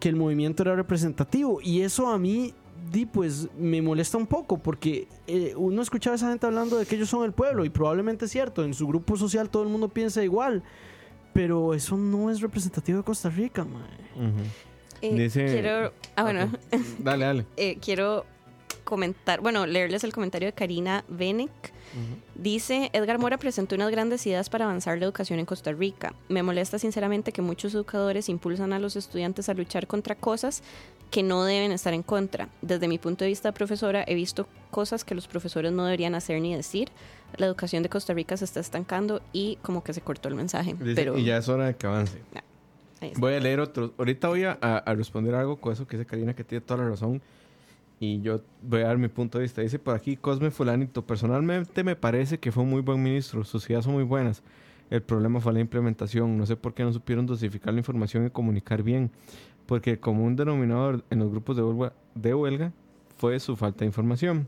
[0.00, 1.60] que el movimiento era representativo.
[1.62, 2.52] Y eso a mí,
[2.90, 6.86] di, pues, me molesta un poco, porque eh, uno escuchaba a esa gente hablando de
[6.86, 9.68] que ellos son el pueblo, y probablemente es cierto, en su grupo social todo el
[9.68, 10.62] mundo piensa igual.
[11.32, 14.32] Pero eso no es representativo de Costa Rica, mae.
[15.00, 16.50] Eh, Dice- quiero, ah, bueno.
[16.98, 17.46] Dale, dale.
[17.56, 18.24] eh, quiero
[18.88, 21.50] comentar, bueno, leerles el comentario de Karina Benek.
[22.34, 26.14] Dice, Edgar Mora presentó unas grandes ideas para avanzar la educación en Costa Rica.
[26.30, 30.62] Me molesta sinceramente que muchos educadores impulsan a los estudiantes a luchar contra cosas
[31.10, 32.48] que no deben estar en contra.
[32.62, 36.14] Desde mi punto de vista de profesora, he visto cosas que los profesores no deberían
[36.14, 36.88] hacer ni decir.
[37.36, 40.74] La educación de Costa Rica se está estancando y como que se cortó el mensaje.
[40.80, 42.16] Dice, pero y ya es hora de que avance.
[42.16, 43.20] está.
[43.20, 43.90] Voy a leer otros.
[43.98, 47.20] Ahorita voy a responder algo con eso que dice Karina, que tiene toda la razón.
[48.00, 49.60] Y yo voy a dar mi punto de vista.
[49.60, 51.04] Dice por aquí Cosme Fulanito.
[51.04, 53.44] Personalmente me parece que fue un muy buen ministro.
[53.44, 54.42] Sus ideas son muy buenas.
[54.90, 56.36] El problema fue la implementación.
[56.36, 59.10] No sé por qué no supieron dosificar la información y comunicar bien.
[59.66, 62.72] Porque el común denominador en los grupos de huelga, de huelga
[63.16, 64.46] fue su falta de información.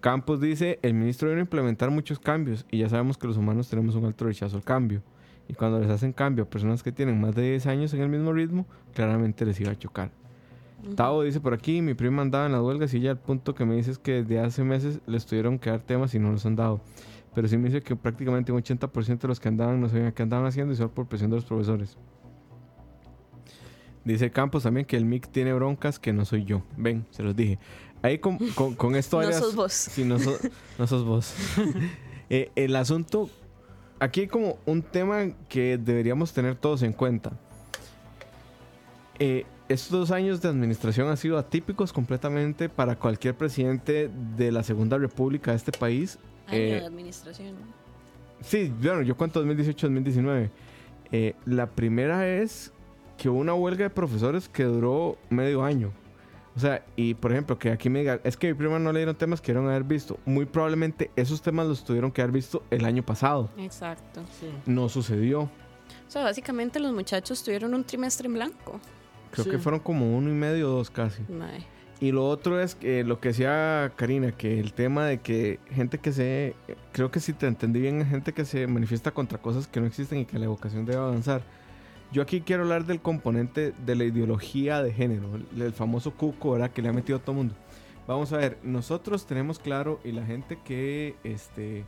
[0.00, 3.94] Campos dice, el ministro debe implementar muchos cambios y ya sabemos que los humanos tenemos
[3.94, 5.02] un alto rechazo al cambio.
[5.48, 8.08] Y cuando les hacen cambio a personas que tienen más de 10 años en el
[8.08, 10.10] mismo ritmo, claramente les iba a chocar.
[10.94, 13.64] Tavo dice por aquí, mi prima andaba en las huelgas y ya al punto que
[13.64, 16.46] me dice es que desde hace meses les tuvieron que dar temas y no los
[16.46, 16.80] han dado.
[17.34, 20.22] Pero sí me dice que prácticamente un 80% de los que andaban no sabían qué
[20.22, 21.96] andaban haciendo y solo por presión de los profesores.
[24.04, 26.62] Dice Campos también que el MIC tiene broncas que no soy yo.
[26.76, 27.58] Ven, se los dije.
[28.00, 29.72] Ahí con, con, con esto No varias- sos vos.
[29.72, 30.38] Sí, no, so-
[30.78, 31.34] no sos vos.
[32.30, 33.30] Eh, el asunto,
[34.00, 37.32] aquí hay como un tema que deberíamos tener todos en cuenta.
[39.18, 44.62] Eh, estos dos años de administración han sido atípicos completamente para cualquier presidente de la
[44.62, 46.18] Segunda República de este país.
[46.46, 47.54] Año Eh, de administración.
[48.40, 50.50] Sí, bueno, yo cuento 2018-2019.
[51.12, 52.72] Eh, la primera es
[53.16, 55.92] que hubo una huelga de profesores que duró medio año.
[56.56, 59.00] O sea, y por ejemplo, que aquí me diga, es que mi prima no le
[59.00, 60.18] dieron temas que dieron haber visto.
[60.24, 63.50] Muy probablemente esos temas los tuvieron que haber visto el año pasado.
[63.58, 64.22] Exacto.
[64.66, 65.42] No sucedió.
[65.42, 68.80] O sea, básicamente los muchachos tuvieron un trimestre en blanco.
[69.30, 69.50] Creo Sí.
[69.50, 71.22] que fueron como uno y medio o dos casi.
[72.00, 75.98] Y lo otro es que lo que decía Karina, que el tema de que gente
[75.98, 76.54] que se,
[76.92, 80.20] creo que si te entendí bien, gente que se manifiesta contra cosas que no existen
[80.20, 81.42] y que la evocación debe avanzar.
[82.12, 86.52] Yo aquí quiero hablar del componente de la ideología de género, el, el famoso cuco,
[86.52, 86.70] ¿verdad?
[86.70, 87.54] Que le ha metido a todo mundo.
[88.06, 91.84] Vamos a ver, nosotros tenemos claro y la gente que, este,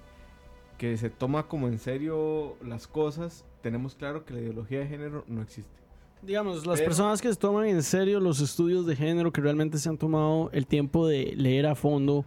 [0.77, 5.25] que se toma como en serio las cosas, tenemos claro que la ideología de género
[5.29, 5.80] no existe.
[6.23, 9.79] Digamos, las Pero- personas que se toman en serio los estudios de género, que realmente
[9.79, 12.27] se han tomado el tiempo de leer a fondo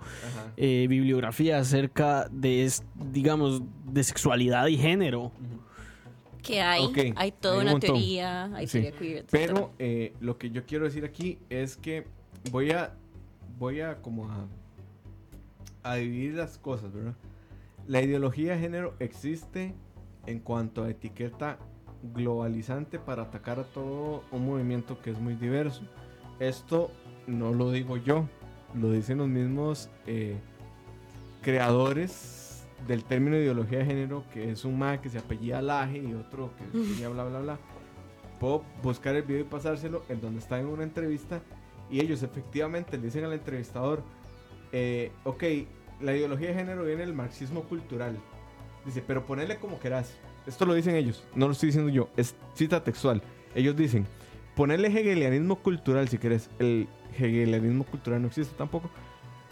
[0.58, 5.32] eh, bibliografía acerca de, es- digamos, de sexualidad y género.
[6.42, 7.90] Que hay, hay toda hay un una montón.
[7.92, 8.82] teoría, hay Sí.
[8.82, 9.26] teoría queer.
[9.30, 12.06] Pero eh, lo que yo quiero decir aquí es que
[12.52, 12.94] voy a
[13.60, 14.46] voy a como a,
[15.84, 17.14] a dividir las cosas, ¿verdad?
[17.88, 19.74] La ideología de género existe
[20.26, 21.60] en cuanto a etiqueta
[22.14, 25.84] globalizante para atacar a todo un movimiento que es muy diverso.
[26.40, 26.92] Esto
[27.28, 28.28] no lo digo yo,
[28.76, 30.38] lo dicen los mismos eh,
[31.42, 36.14] creadores del término ideología de género, que es un ma que se apellida Laje y
[36.14, 37.60] otro que se apellida bla bla bla.
[38.40, 41.42] Puedo buscar el video y pasárselo en donde está en una entrevista
[41.90, 44.04] y ellos efectivamente le dicen al entrevistador,
[44.72, 45.44] eh, ok,
[46.02, 48.18] la ideología de género viene del marxismo cultural.
[48.86, 50.14] Dice, pero ponele como querás.
[50.46, 53.22] Esto lo dicen ellos, no lo estoy diciendo yo, es cita textual.
[53.56, 54.06] Ellos dicen,
[54.56, 56.50] ponerle hegelianismo cultural si querés.
[56.60, 58.90] El hegelianismo cultural no existe tampoco.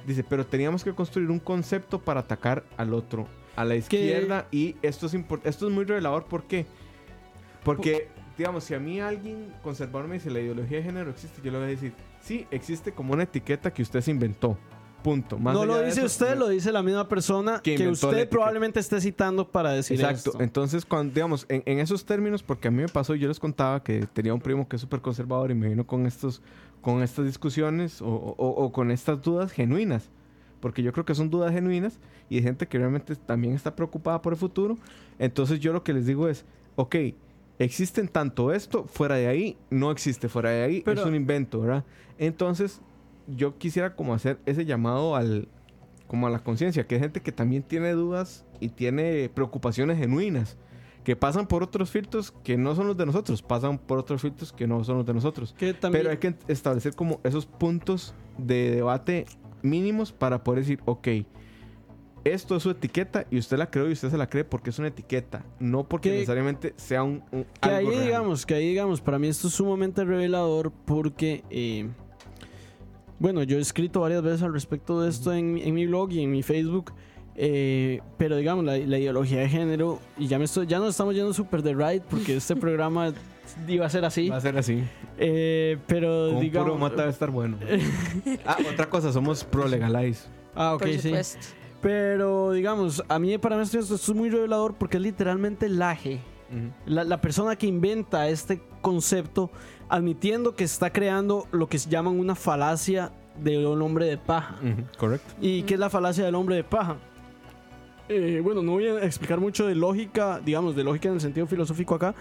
[0.06, 4.48] Dice, pero teníamos que construir un concepto para atacar al otro, a la izquierda.
[4.52, 6.26] Y esto es, esto es muy revelador.
[6.26, 6.66] ¿Por qué?
[7.64, 11.52] Porque, digamos, si a mí alguien conservador me dice la ideología de género existe, yo
[11.52, 14.58] le voy a decir, sí, existe como una etiqueta que usted se inventó.
[15.04, 15.40] Punto.
[15.40, 19.02] Más no lo dice eso, usted, lo dice la misma persona Que usted probablemente esté
[19.02, 20.32] citando para decir Exacto.
[20.32, 20.44] esto.
[20.44, 23.84] Entonces, cuando, digamos, en, en esos términos, porque a mí me pasó, yo les contaba
[23.84, 26.42] que tenía un primo que es súper conservador y me vino con estos,
[26.82, 30.10] con estas discusiones o, o- o con estas dudas genuinas.
[30.60, 34.22] Porque yo creo que son dudas genuinas y de gente que realmente también está preocupada
[34.22, 34.78] por el futuro.
[35.18, 36.96] Entonces, yo lo que les digo es, ok,
[37.58, 41.62] existen tanto esto, fuera de ahí, no existe, fuera de ahí, Pero- es un invento,
[41.62, 41.84] ¿verdad?
[42.20, 42.80] Entonces,
[43.28, 45.48] yo quisiera como hacer ese llamado al,
[46.08, 50.58] como a la conciencia, que hay gente que también tiene dudas y tiene preocupaciones genuinas,
[51.04, 54.52] que pasan por otros filtros que no son los de nosotros, pasan por otros filtros
[54.54, 55.56] que no son los de nosotros.
[55.58, 59.26] Que también, Pero hay que establecer como esos puntos de debate
[59.64, 61.08] mínimos para poder decir, ok,
[62.24, 64.78] esto es su etiqueta y usted la creó y usted se la cree porque es
[64.78, 67.24] una etiqueta, no porque Que- necesariamente sea un...
[67.32, 68.06] un que algo ahí real.
[68.06, 71.88] digamos, que ahí digamos, para mí esto es sumamente revelador porque, eh,
[73.22, 76.12] bueno, yo he escrito varias veces al respecto de esto en, mi- en mi blog
[76.12, 76.92] y en mi Facebook,
[77.36, 81.14] eh, pero digamos, la, la ideología de género, y ya, me estoy, ya nos estamos
[81.16, 83.14] yendo súper de right porque este programa
[83.68, 84.84] iba a ser así, Va a ser así.
[85.18, 86.70] eh, pero Con digamos...
[86.70, 87.58] puro mata debe estar bueno.
[88.46, 90.28] ah, otra cosa, somos pro legalize.
[90.56, 91.14] Ah, ok, sí.
[91.82, 96.20] Pero digamos, a mí para mí esto, esto es muy revelador porque es literalmente laje.
[96.86, 99.50] La, la persona que inventa este concepto
[99.92, 104.56] admitiendo que está creando lo que se llaman una falacia del hombre de paja.
[104.98, 105.34] Correcto.
[105.42, 106.96] ¿Y qué es la falacia del hombre de paja?
[108.10, 111.48] Eh, bueno, no voy a explicar mucho de lógica, digamos, de lógica en el sentido
[111.48, 112.14] filosófico acá,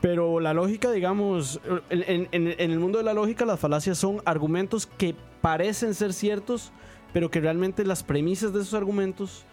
[0.00, 1.60] pero la lógica, digamos,
[1.90, 5.94] en, en- en- en el mundo de la lógica las falacias son argumentos que parecen
[5.94, 6.72] ser ciertos,
[7.12, 9.44] pero que realmente las premisas de esos argumentos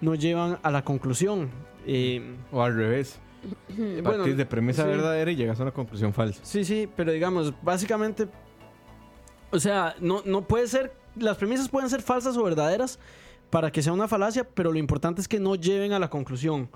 [0.00, 1.50] no llevan a la conclusión.
[1.86, 3.18] Eh, O al revés.
[3.76, 4.88] Bueno, Partís de premisa sí.
[4.88, 6.40] verdadera y llegas a una conclusión falsa.
[6.42, 8.28] Sí, sí, pero digamos, básicamente,
[9.50, 12.98] o sea, no, no puede ser, las premisas pueden ser falsas o verdaderas
[13.50, 16.68] para que sea una falacia, pero lo importante es que no lleven a la conclusión.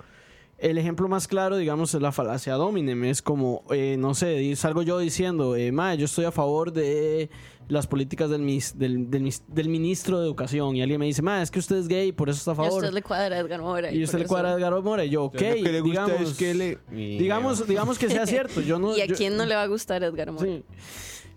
[0.62, 3.02] El ejemplo más claro, digamos, es la falacia dominem.
[3.04, 7.30] Es como, eh, no sé, salgo yo diciendo, eh, "Mae, yo estoy a favor de
[7.68, 10.76] las políticas del, mis- del, del mis- del ministro de Educación.
[10.76, 12.68] Y alguien me dice, ma, es que usted es gay, por eso está a Y
[12.68, 12.84] favor.
[12.84, 13.90] usted le cuadra a Edgar Mora.
[13.92, 15.04] Y usted le eso- cuadra a Edgar Mora.
[15.04, 18.08] Y yo, ok, Lo que le gusta digamos, es que le- y- digamos, digamos que
[18.08, 18.60] sea cierto.
[18.60, 20.46] Yo no, ¿Y a yo- quién no le va a gustar Edgar Mora?
[20.46, 20.64] Sí.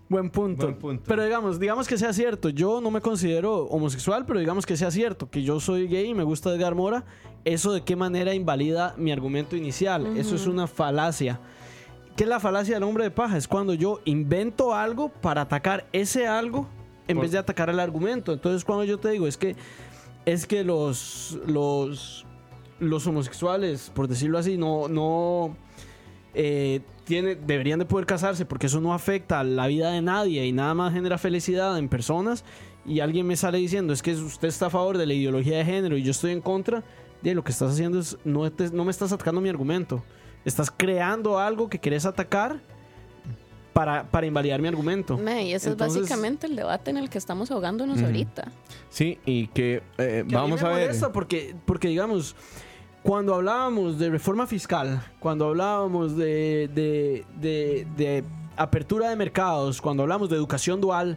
[0.08, 0.66] Buen punto.
[0.66, 1.02] Buen punto.
[1.06, 2.48] Pero digamos, digamos que sea cierto.
[2.48, 6.14] Yo no me considero homosexual, pero digamos que sea cierto que yo soy gay y
[6.14, 7.04] me gusta Edgar Mora.
[7.44, 10.16] ¿Eso de qué manera invalida mi argumento inicial?
[10.16, 11.40] Eso es una falacia.
[12.16, 13.36] ¿Qué es la falacia del hombre de paja?
[13.36, 16.68] Es cuando yo invento algo para atacar ese algo
[17.08, 18.32] en Por- vez de atacar el argumento.
[18.32, 19.54] Entonces, cuando yo te digo es que
[20.24, 22.24] es que los los
[22.78, 25.56] los homosexuales, por decirlo así, no no
[26.34, 30.44] eh, tiene, deberían de poder casarse porque eso no afecta a la vida de nadie
[30.44, 32.44] y nada más genera felicidad en personas
[32.84, 35.64] y alguien me sale diciendo es que usted está a favor de la ideología de
[35.64, 36.82] género y yo estoy en contra,
[37.22, 40.04] de lo que estás haciendo es no, te- no me estás atacando mi argumento,
[40.44, 42.60] estás creando algo que querés atacar
[43.72, 45.18] para, para invalidar mi argumento.
[45.18, 48.06] Me, y ese Entonces- es básicamente el debate en el que estamos ahogándonos Ujú.
[48.06, 48.50] ahorita.
[48.88, 50.80] Sí, y que eh, Que vamos mí a ver.
[50.86, 52.34] molesta porque, porque digamos,
[53.06, 58.24] cuando hablábamos de reforma fiscal, cuando hablábamos de, de, de- de
[58.56, 61.16] apertura de mercados, cuando hablamos de educación dual,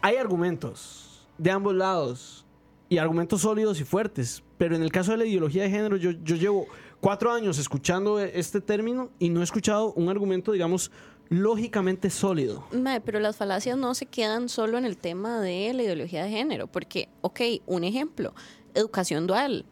[0.00, 2.44] hay argumentos de ambos lados
[2.88, 4.42] y argumentos sólidos y fuertes.
[4.58, 6.66] Pero en el caso de la ideología de género, yo, yo llevo
[7.00, 10.90] cuatro años escuchando este término y no he escuchado un argumento, digamos,
[11.28, 12.64] lógicamente sólido.
[13.04, 16.66] Pero las falacias no se quedan solo en el tema de la ideología de género,
[16.66, 18.34] porque, ok, un ejemplo,
[18.74, 19.64] educación dual.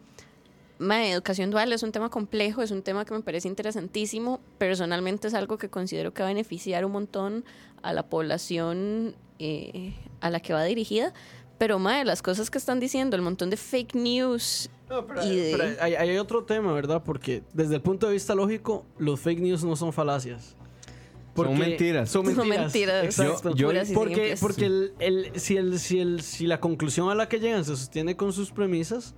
[0.81, 4.39] Mae, educación dual es un tema complejo, es un tema que me parece interesantísimo.
[4.57, 7.45] Personalmente es algo que considero que va a beneficiar un montón
[7.83, 11.13] a la población eh, a la que va dirigida.
[11.59, 15.35] Pero, mae, las cosas que están diciendo, el montón de fake news No, pero, Y
[15.35, 17.03] de- pero hay, hay otro tema, ¿verdad?
[17.05, 20.55] Porque desde el punto de vista lógico, los fake news no son falacias.
[21.35, 22.09] Son mentiras.
[22.09, 22.65] Son Son mentiras.
[22.73, 23.53] mentiras, Exacto.
[23.55, 27.15] yo- puras y porque porque el, el- si, el, si, el, si la conclusión a
[27.15, 29.13] la que llegan se sostiene con sus premisas,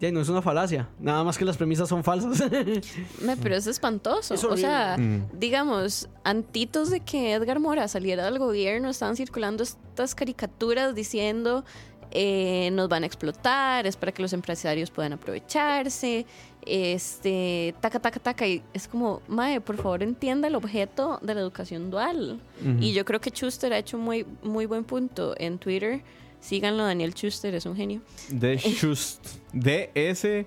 [0.00, 0.88] ya no es una falacia.
[0.98, 2.50] Nada más que las premisas son falsas.
[3.22, 4.34] Me, pero es espantoso.
[4.34, 5.24] Es o sea, horrible.
[5.32, 11.64] digamos, antitos de que Edgar Mora saliera del gobierno, estaban circulando estas caricaturas diciendo
[12.10, 16.24] eh, nos van a explotar, es para que los empresarios puedan aprovecharse,
[16.64, 18.46] este, taca, taca, taca.
[18.46, 22.40] Y es como, Mae, por favor entienda el objeto de la educación dual.
[22.80, 26.02] Y yo creo que Schuster ha hecho muy, muy buen punto en Twitter.
[26.46, 28.02] Síganlo, Daniel Schuster, es un genio.
[28.28, 29.26] De Shust.
[29.52, 30.46] D-S-C-H-U-S.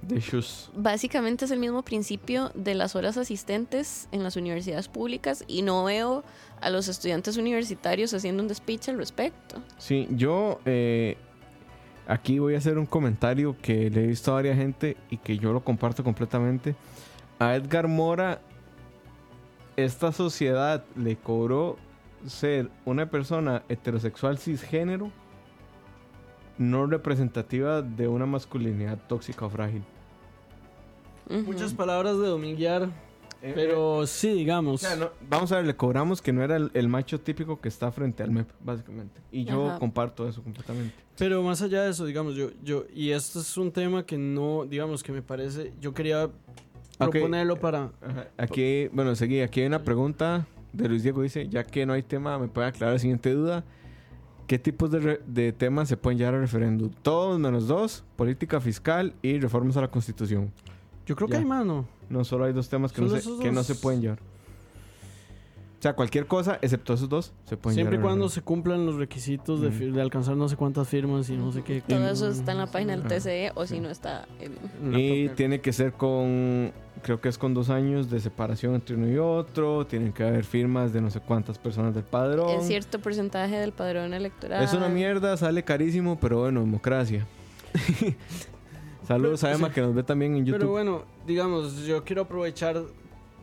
[0.00, 0.68] De Shust.
[0.76, 5.82] Básicamente es el mismo principio de las horas asistentes en las universidades públicas y no
[5.82, 6.22] veo
[6.60, 9.60] a los estudiantes universitarios haciendo un despiche al respecto.
[9.78, 11.16] Sí, yo eh,
[12.06, 15.36] aquí voy a hacer un comentario que le he visto a varias gente y que
[15.36, 16.76] yo lo comparto completamente.
[17.40, 18.40] A Edgar Mora,
[19.76, 21.76] esta sociedad le cobró
[22.26, 25.10] ser una persona heterosexual cisgénero
[26.58, 29.82] no representativa de una masculinidad tóxica o frágil.
[31.46, 32.90] Muchas palabras de dominguear,
[33.40, 34.80] pero sí, O digamos.
[34.82, 37.68] sea, no- vamos a ver, le cobramos que no era el, el macho típico que
[37.68, 39.20] está frente al MEP, básicamente.
[39.30, 39.78] Y yo Ajá.
[39.78, 40.94] comparto eso completamente.
[41.16, 44.66] Pero más allá de eso, digamos, yo, yo, y esto es un tema que no,
[44.66, 46.28] digamos, que me parece, yo quería
[46.98, 47.90] proponerlo para...
[48.02, 49.40] Ajá, Aquí, bueno, seguí.
[49.40, 51.22] Aquí hay una pregunta de Luis Diego.
[51.22, 53.64] Dice, ya que no hay tema, ¿me puede aclarar la siguiente duda?
[54.46, 56.90] ¿Qué tipos de, temas se pueden llevar al referéndum?
[57.02, 60.52] Todos menos dos, política fiscal y reformas a la constitución.
[61.06, 61.86] Yo creo que hay mano.
[62.10, 64.18] No solo hay dos temas que, no se, no pueden llevar.
[64.18, 68.96] O sea, cualquier cosa, excepto esos dos, se pueden Siempre y cuando se cumplan los
[68.96, 69.98] requisitos de, Mm.
[69.98, 71.80] alcanzar no sé cuántas firmas y no sé qué.
[71.80, 73.08] Todo eso está en la página del Ah.
[73.08, 74.52] TCE o si no está en...
[74.80, 78.74] en la Y tiene que ser con, creo que es con dos años de separación
[78.74, 79.86] entre uno y otro.
[79.86, 82.50] Tienen que haber firmas de no sé cuántas personas del padrón.
[82.60, 84.62] Es cierto porcentaje del padrón electoral.
[84.62, 87.26] Es una mierda, sale carísimo, pero bueno, democracia.
[89.06, 90.58] Saludos a Pero- Emma que nos ve también en YouTube.
[90.60, 92.82] Pero bueno, digamos, yo quiero aprovechar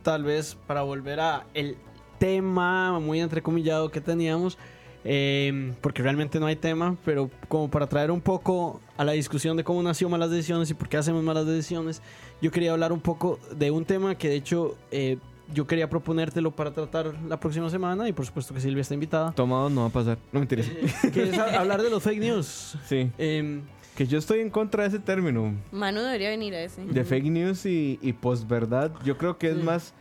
[0.03, 1.75] tal vez para volver a el
[2.17, 4.57] tema muy entrecomillado que teníamos,
[5.03, 9.57] eh, porque realmente no hay tema, pero como para traer un poco a la discusión
[9.57, 12.01] de cómo nació malas decisiones y por qué hacemos malas decisiones,
[12.41, 15.17] yo quería hablar un poco de un tema que de hecho eh,
[15.54, 19.32] yo quería proponértelo para tratar la próxima semana y por supuesto que Silvia está invitada,
[19.32, 20.17] Tomado no va a pasar.
[20.32, 20.67] No mentiras.
[21.13, 22.78] que es a- hablar de los fake news.
[22.86, 23.12] Sí.
[23.17, 23.62] Em,
[23.95, 25.54] Que yo estoy en contra de ese término.
[25.71, 26.86] Manu debería venir a ese.
[26.86, 28.91] De fake news y, y posverdad.
[29.04, 29.93] Yo creo que es más.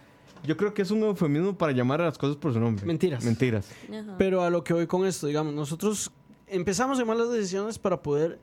[0.45, 2.87] Yo creo que es un eufemismo para llamar a las cosas por su nombre.
[2.87, 3.25] Mentiras.
[3.25, 3.69] Mentiras.
[3.91, 4.15] Ajá.
[4.17, 6.13] Pero a lo que voy con esto, digamos, nosotros
[6.47, 8.39] empezamos en malas decisiones para poder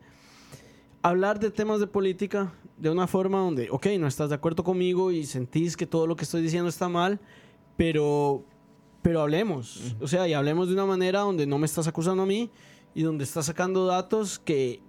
[1.10, 5.12] hablar de temas de política de una forma donde, ok, no estás de acuerdo conmigo
[5.12, 7.20] y sentís que todo lo que estoy diciendo está mal,
[7.78, 8.44] pero,
[9.04, 9.96] pero hablemos.
[10.02, 12.50] O sea, y hablemos de una manera donde no me estás acusando a mí
[12.96, 14.82] y donde estás sacando datos que,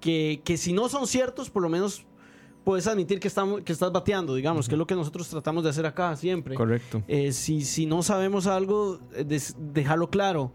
[0.00, 2.04] que, que si no son ciertos, por lo menos
[2.64, 5.70] puedes admitir que, estamos, que estás bateando, digamos, que es lo que nosotros tratamos de
[5.70, 6.56] hacer acá siempre.
[6.56, 7.04] Correcto.
[7.06, 9.24] Eh, si, si no sabemos algo, eh,
[9.56, 10.52] dejarlo claro.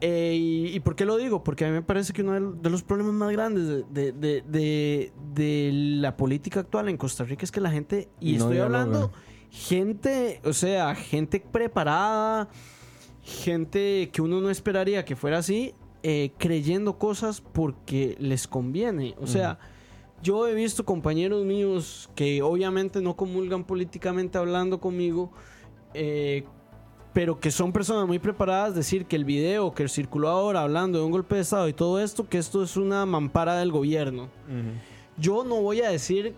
[0.00, 1.42] Eh, y, y por qué lo digo?
[1.42, 5.12] Porque a mí me parece que uno de- de los problemas más grandes de, de-
[5.32, 8.82] de- la política actual en Costa Rica es que la gente, y No estoy dialoga.
[8.82, 9.12] hablando,
[9.50, 12.48] gente, o sea, gente preparada,
[13.22, 19.14] gente que uno no esperaría que fuera así, eh, creyendo cosas porque les conviene.
[19.20, 19.58] O sea,
[20.22, 25.32] yo he visto compañeros míos que obviamente no comulgan políticamente hablando conmigo,
[25.94, 26.44] eh,
[27.18, 31.04] pero que son personas muy preparadas, decir que el video que circuló ahora hablando de
[31.04, 34.28] un golpe de Estado y todo esto, que esto es una mampara del gobierno.
[35.16, 36.36] Yo no voy a decir,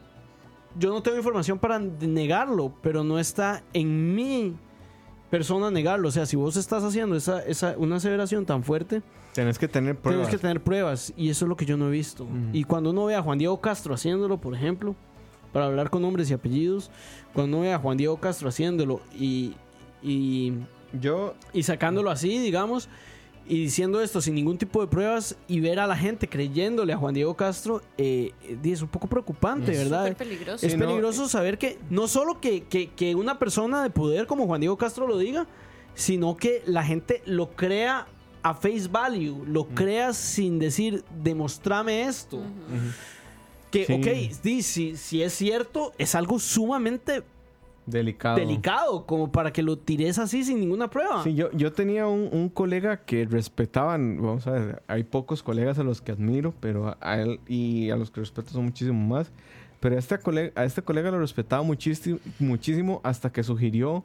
[0.79, 4.57] yo no tengo información para negarlo, pero no está en mi
[5.29, 6.09] persona negarlo.
[6.09, 9.03] O sea, si vos estás haciendo esa, esa, una aseveración tan fuerte,
[9.35, 10.29] Tenés que tener pruebas.
[10.29, 12.25] tenemos que tener pruebas y eso es lo que yo no he visto.
[12.25, 12.35] Ujú.
[12.55, 14.97] Y cuando uno ve a Juan Diego Castro haciéndolo, por ejemplo,
[15.53, 16.91] para hablar con nombres y apellidos,
[17.35, 19.53] cuando uno ve a Juan Diego Castro haciéndolo y,
[20.03, 20.53] y,
[21.01, 21.35] Yo.
[21.53, 22.89] y sacándolo así, digamos,
[23.49, 26.97] y diciendo esto sin ningún tipo de pruebas y ver a la gente creyéndole a
[26.97, 28.33] Juan Diego Castro eh,
[28.63, 30.17] es un poco preocupante, ¿verdad?
[30.17, 30.65] Peligroso.
[30.65, 34.27] Es Sí, no, peligroso saber que no solo que, que- que una persona de poder
[34.27, 35.47] como Juan Diego Castro lo diga,
[35.95, 38.07] sino que la gente lo crea
[38.43, 42.41] a face value, lo crea sin decir, demostrame esto.
[43.71, 43.93] Que, Sí.
[43.95, 47.23] ok, sí, si, si es cierto, es algo sumamente
[47.91, 48.37] Delicado.
[48.37, 51.23] delicado como para que lo tires así sin ninguna prueba.
[51.25, 55.79] Sí, yo, yo tenía un, un colega que respetaban, vamos a ver, hay pocos colegas
[55.79, 58.99] a los que admiro, pero a, a él y a los que respeto son muchísimo
[59.07, 59.33] más.
[59.81, 64.05] Pero a este colega, a este colega lo respetaba muchísimo, muchísimo hasta que sugirió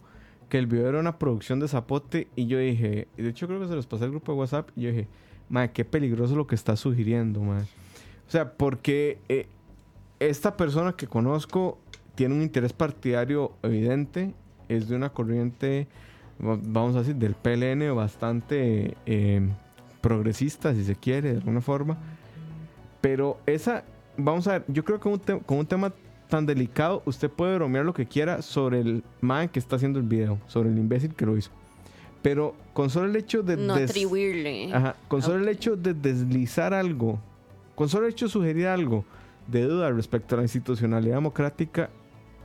[0.50, 3.60] que el video era una producción de Zapote y yo dije, y de hecho creo
[3.60, 5.08] que se los pasé al grupo de WhatsApp y yo dije,
[5.50, 7.66] madre, qué peligroso lo que está sugiriendo, madre.
[8.28, 9.48] O sea, porque eh,
[10.20, 11.78] esta persona que conozco
[12.16, 14.34] tiene un interés partidario evidente,
[14.70, 15.88] es de una corriente,
[16.42, 19.48] va- vamos a decir, del PLN bastante eh,
[20.02, 21.98] progresista, si se quiere, de alguna forma.
[23.02, 23.84] Pero esa,
[24.18, 25.94] vamos a ver, yo creo que un con un tema
[26.30, 30.06] tan delicado, usted puede bromear lo que quiera sobre el man que está haciendo el
[30.06, 31.52] video, sobre el imbécil que lo hizo.
[32.24, 33.56] Pero con solo el hecho de...
[33.58, 34.74] no atribuirle.
[34.74, 35.50] Ajá, con solo el Ok.
[35.56, 37.20] hecho de deslizar algo,
[37.76, 39.06] con solo el hecho de sugerir algo
[39.46, 41.92] de duda respecto a la institucionalidad democrática,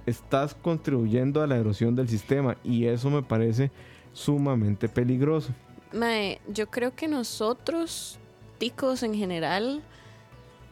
[0.07, 3.71] estás contribuyendo a la erosión del sistema y eso me parece
[4.13, 5.53] sumamente peligroso.
[5.93, 8.19] Mae, yo creo que nosotros,
[8.59, 9.83] ticos en general,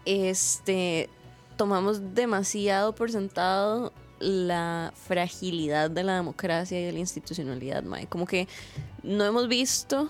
[0.05, 1.09] este,
[1.57, 8.07] tomamos demasiado por sentado la fragilidad de la democracia y de la institucionalidad, mae.
[8.07, 8.49] Como que
[9.03, 10.09] no hemos visto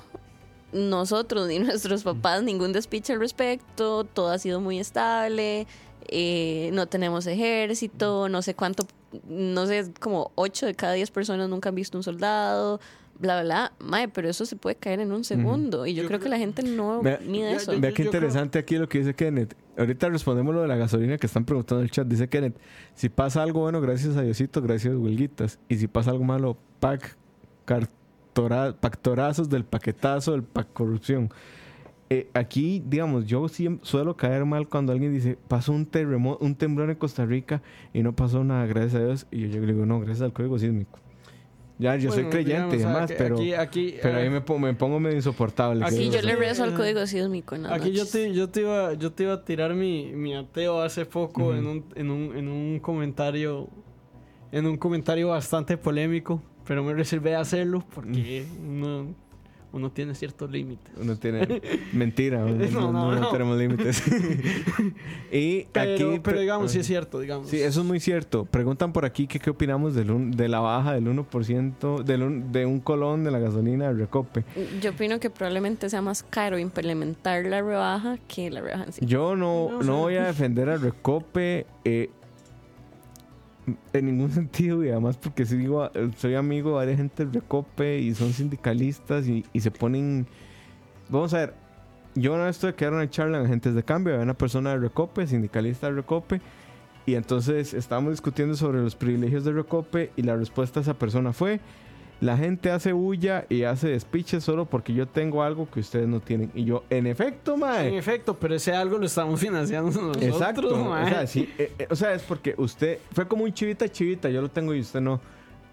[0.72, 5.66] nosotros ni nuestros papás ningún despiche al respecto, todo ha sido muy estable,
[6.08, 8.86] eh, no tenemos ejército, no sé cuánto,
[9.28, 12.80] no sé, como 8 de cada 10 personas nunca han visto un soldado,
[13.18, 13.72] bla, bla, bla.
[13.78, 15.86] Mae, pero eso se puede caer en un segundo.
[15.86, 17.72] Y yo, Yo creo que la gente no Vea- mide eso.
[17.78, 19.54] Vea qué interesante aquí lo que dice Kenneth.
[19.76, 22.06] Ahorita respondemos lo de la gasolina que están preguntando en el chat.
[22.06, 22.56] Dice Kenneth,
[22.94, 25.58] si pasa algo bueno, gracias a Diosito, gracias Huelguitas.
[25.68, 27.16] Y si pasa algo malo, pack,
[27.66, 31.30] cartora- pactorazos del paquetazo, del pack corrupción.
[32.10, 36.54] Eh, aquí, digamos, yo siempre suelo caer mal cuando alguien dice, pasó un terremoto, un
[36.54, 37.60] temblor en Costa Rica
[37.92, 39.26] y no pasó nada, gracias a Dios.
[39.30, 40.98] Y yo, yo le digo, no, gracias al código sísmico.
[41.78, 44.40] Ya, yo soy creyente y digamos, demás, aquí- pero, aquí, aquí, pero ahí eh, me,
[44.40, 45.84] pongo- me pongo medio insoportable.
[45.84, 46.78] Aquí Sí, yo le Sí, rezo al ajá.
[46.78, 50.10] código sísmico en Aquí yo te, yo, te iba, yo te iba a tirar mi,
[50.12, 53.68] mi ateo hace poco en, un, en, un, en un comentario
[54.50, 59.14] en un comentario bastante polémico, pero me reservé a hacerlo porque uno,
[59.72, 60.92] uno tiene ciertos límites.
[61.00, 61.60] Uno tiene.
[61.92, 63.28] Mentira, no, no, No, no, no no.
[63.30, 64.02] tenemos límites.
[65.32, 66.20] y Pero, aquí.
[66.20, 67.48] pero digamos, sí es cierto, digamos.
[67.48, 68.44] Sí, eso es muy cierto.
[68.44, 72.52] Preguntan por aquí que qué opinamos del un- de la baja del 1%, del un-
[72.52, 74.44] de un colón de la gasolina de Recope.
[74.80, 79.06] Yo opino que probablemente sea más caro implementar la rebaja que la rebaja en sí.
[79.06, 82.10] Yo no, No voy a defender a Recope eh,
[83.92, 88.14] en ningún sentido y además porque sigo, soy amigo de varias gente de Recope y
[88.14, 90.26] son sindicalistas y, se ponen...
[91.08, 91.54] Vamos a ver,
[92.14, 94.70] yo una vez tuve que dar una charla en agentes de cambio, había una persona
[94.70, 96.40] de Recope, sindicalista de Recope,
[97.06, 101.32] y entonces estábamos discutiendo sobre los privilegios de Recope y la respuesta de esa persona
[101.32, 101.60] fue...
[102.20, 106.18] La gente hace bulla y hace despiche solo porque yo tengo algo que ustedes no
[106.20, 106.50] tienen.
[106.52, 107.88] Y yo, en efecto, mae.
[107.88, 110.22] En efecto, pero ese algo lo estamos financiando nosotros.
[110.24, 110.68] Exacto.
[110.68, 111.08] O mae.
[111.08, 114.42] sea, sí, eh, eh, o sea, es porque usted fue como un chivita chivita, yo
[114.42, 115.20] lo tengo y usted no.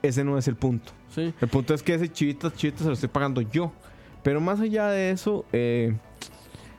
[0.04, 0.92] Ese no es el punto.
[1.10, 1.34] Sí.
[1.42, 3.72] El punto es que ese chivita chivita se lo estoy pagando yo.
[4.22, 5.96] Pero más allá de eso, eh,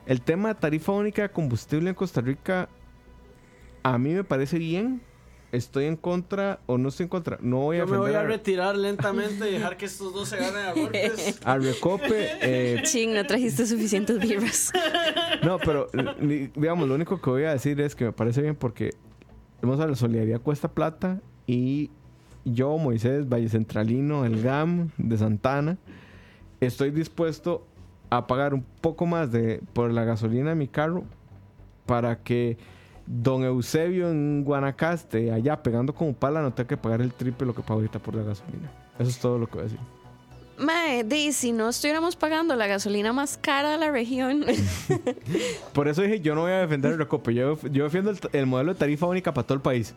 [0.06, 2.68] el tema de tarifa única de combustible en Costa Rica,
[3.82, 5.00] a mí me parece bien.
[5.52, 7.38] Estoy en contra o no estoy en contra.
[7.40, 10.36] No voy a Yo me voy a retirar lentamente y dejar que estos dos se
[10.36, 11.40] ganen a golpes.
[11.44, 12.28] a, a Recope.
[12.42, 14.72] eh, Ching, no trajiste suficientes birras.
[15.42, 15.88] No, pero
[16.20, 18.90] li- digamos, lo único que voy a decir es que me parece bien porque
[19.62, 21.90] vamos a la solidaridad cuesta plata y
[22.44, 25.78] yo, Moisés, Valle Centralino, el GAM de Santana,
[26.60, 27.66] estoy dispuesto
[28.10, 31.04] a pagar un poco más de por la gasolina de mi carro
[31.86, 32.56] para que
[33.06, 37.54] don Eusebio en Guanacaste, allá pegando como pala, no tenga que pagar el triple lo
[37.54, 38.70] que paga ahorita por la gasolina.
[38.98, 39.80] Eso es todo lo que voy a decir.
[40.58, 44.44] Mae, di, si no estuviéramos pagando la gasolina más cara de la región,
[45.74, 47.34] Por eso dije, yo no voy a defender el Recope.
[47.34, 49.94] Yo, yo defiendo el, el modelo de tarifa única para todo el país.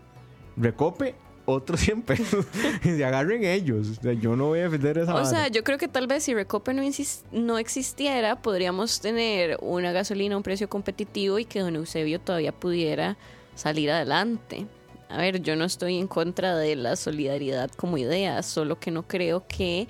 [0.58, 1.16] Recope,
[1.50, 2.46] otros 100 pesos.
[2.84, 3.98] y se agarren ellos.
[3.98, 6.24] O sea, yo no voy a defender esa o sea, yo creo que tal vez
[6.24, 6.84] si Recope no,
[7.32, 12.52] no existiera, podríamos tener una gasolina a un precio competitivo y que Don Eusebio todavía
[12.52, 13.18] pudiera
[13.56, 14.68] salir adelante.
[15.10, 19.08] A ver, yo no estoy en contra de la solidaridad como idea, solo que no
[19.08, 19.88] creo que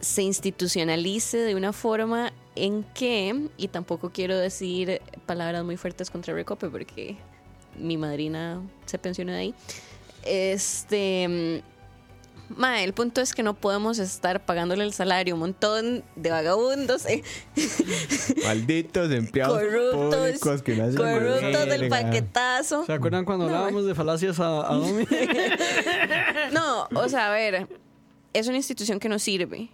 [0.00, 6.34] se institucionalice de una forma en que, y tampoco quiero decir palabras muy fuertes contra
[6.34, 7.16] Recope porque
[7.78, 9.54] mi madrina se pensionó de ahí.
[10.24, 11.62] Este.
[12.56, 16.30] Ma, el punto es que no podemos estar pagándole el salario a un montón de
[16.30, 17.22] vagabundos, eh,
[18.44, 22.84] Malditos empleados corruptos, públicos que no hacen corruptos del paquetazo.
[22.86, 25.06] ¿Se acuerdan cuando hablábamos de falacias a, a Domi?
[26.52, 27.68] No, o sea, a ver,
[28.32, 29.70] es una institución que nos sirve.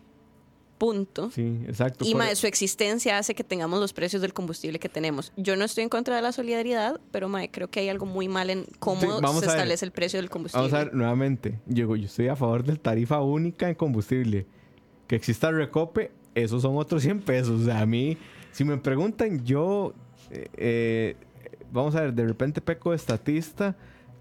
[0.79, 1.31] Punto.
[1.31, 2.05] Sí, exacto.
[2.07, 5.33] Y mae, su existencia hace que tengamos los precios del combustible que tenemos.
[5.37, 8.29] Yo no estoy en contra de la solidaridad, pero mae, creo que hay algo muy
[8.29, 10.66] mal en cómo Sí, vamos se establece el precio del combustible.
[10.68, 11.61] Vamos a ver nuevamente.
[11.64, 14.47] Digo, yo estoy a favor de tarifa única en combustible.
[15.07, 17.62] Que exista recope, esos son otros 100 pesos.
[17.62, 18.18] O sea, a mí,
[18.53, 19.95] si me preguntan, yo.
[20.31, 21.16] eh, eh,
[21.72, 23.77] vamos a ver, de repente peco de estatista,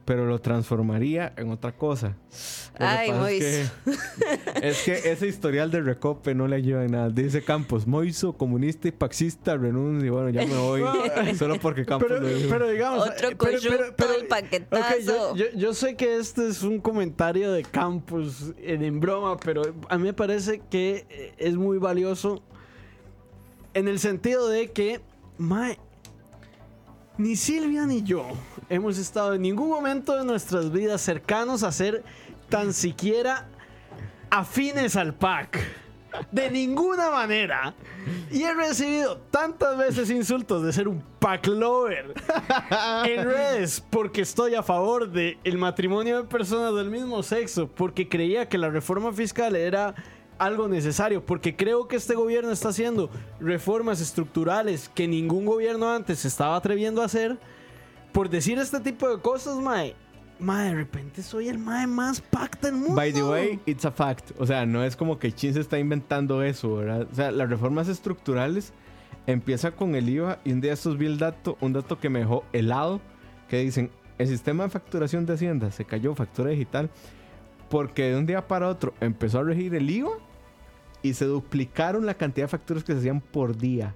[0.06, 2.16] pero lo transformaría en otra cosa.
[2.78, 3.43] Ay, pasa Mois.
[3.43, 7.10] es que, es que ese historial de recope no le ayuda en nada.
[7.10, 10.06] Dice Campos, Moiso, comunista y paxista, renuncia.
[10.06, 10.84] Y bueno, ya me voy.
[11.38, 12.49] solo porque Campos pero, lo dijo.
[12.49, 12.99] pero digamos.
[13.10, 15.36] Otro eh, pero- pero- coyunto pero- del paquetazo.
[15.36, 19.64] yo, yo- yo sé que este es un comentario de Campos en, en broma, pero
[19.89, 22.43] a mí me parece que eh, es muy valioso
[23.74, 25.01] en el sentido de que,
[25.38, 25.80] mae,
[27.18, 28.28] ni Silvia ni yo
[28.70, 32.03] hemos estado en ningún momento de nuestras vidas cercanos a ser
[32.49, 33.47] tan siquiera
[34.30, 35.59] afines al pack.
[36.32, 37.74] De ninguna manera.
[38.32, 42.13] Y he recibido tantas veces insultos de ser un pack lover
[43.05, 48.07] en redes porque estoy a favor del el matrimonio de personas del mismo sexo, porque
[48.07, 49.93] creía que la reforma fiscal era
[50.38, 53.09] algo necesario, porque creo que este gobierno está haciendo
[53.39, 57.38] reformas estructurales que ningún gobierno antes se estaba atreviendo a hacer.
[58.11, 59.95] Por decir este tipo de cosas, mae,
[60.39, 62.95] mae, de repente soy el mae más pack del mundo.
[62.95, 64.31] By the way, it's a fact.
[64.39, 67.07] O sea, no es como que Chin se está inventando eso, ¿verdad?
[67.11, 68.73] O sea, las reformas estructurales
[69.27, 72.19] empieza con el IVA y un día estos vi el dato, un dato que me
[72.19, 73.01] dejó helado,
[73.49, 76.89] que dicen, el sistema de facturación de Hacienda se cayó, factura digital,
[77.70, 80.18] porque de un día para otro empezó a regir el IVA
[81.01, 83.95] y se duplicaron la cantidad de facturas que se hacían por día.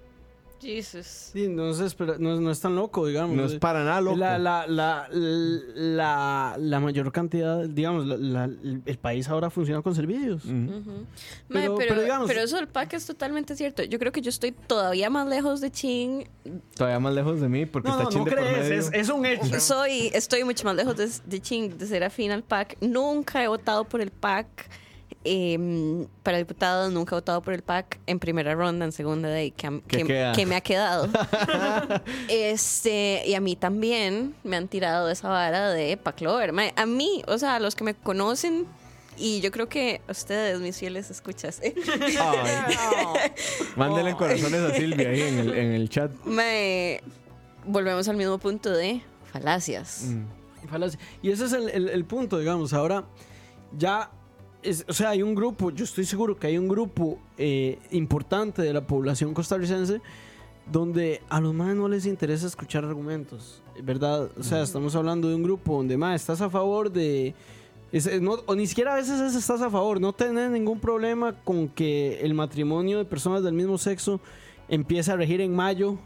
[0.62, 1.06] Jesus.
[1.34, 3.36] Sí, no es, espera- no, es- no es tan loco, digamos.
[3.36, 4.18] No es para nada loco.
[4.18, 8.50] La, la, la, la, la mayor cantidad, digamos, la- la-
[8.86, 10.44] el, país ahora funciona con servicios.
[10.46, 10.96] Pero-
[11.48, 13.84] pero, pero digamos- pero eso del pack es totalmente cierto.
[13.84, 16.28] Yo creo que yo estoy todavía más lejos de Chin.
[16.76, 18.80] Todavía más lejos de mí porque No, está no, Chin no de por crees, medio.
[18.80, 19.60] es, es un hecho.
[19.60, 22.78] Soy, estoy mucho más lejos de, de Chin, de ser afín al pack.
[22.82, 24.70] Nunca he votado por el pack.
[25.24, 29.52] Em, para diputado, nunca he votado por el PAC en primera ronda, en segunda de
[29.52, 31.08] que, am- ¿Qué que- que me ha quedado.
[32.28, 36.54] este, y a mí también me han tirado esa vara de PAC Lover.
[36.76, 38.66] A mí, o sea, a los que me conocen,
[39.18, 41.74] y yo creo que ustedes, mis fieles escuchas, Ay.
[43.76, 46.12] Mándenle corazones a Silvia ahí en el, en el chat.
[46.26, 47.02] me
[47.66, 49.02] volvemos al mismo punto de
[49.32, 50.04] falacias.
[50.06, 50.68] Mm.
[50.70, 51.00] Falacia.
[51.22, 52.74] Y ese es el, el- el punto, digamos.
[52.74, 53.06] Ahora,
[53.78, 54.12] ya,
[54.64, 58.62] es- o sea, hay un grupo, yo estoy seguro que hay un grupo eh, importante
[58.62, 60.02] de la población costarricense
[60.72, 64.30] donde a los más no les interesa escuchar argumentos, ¿verdad?
[64.38, 67.34] O sea, estamos hablando de un grupo donde más estás a favor de...
[67.92, 70.80] es- es no- o ni siquiera a veces es estás a favor, no tenés ningún
[70.80, 74.20] problema con que el matrimonio de personas del mismo sexo
[74.68, 75.98] empiece a regir en mayo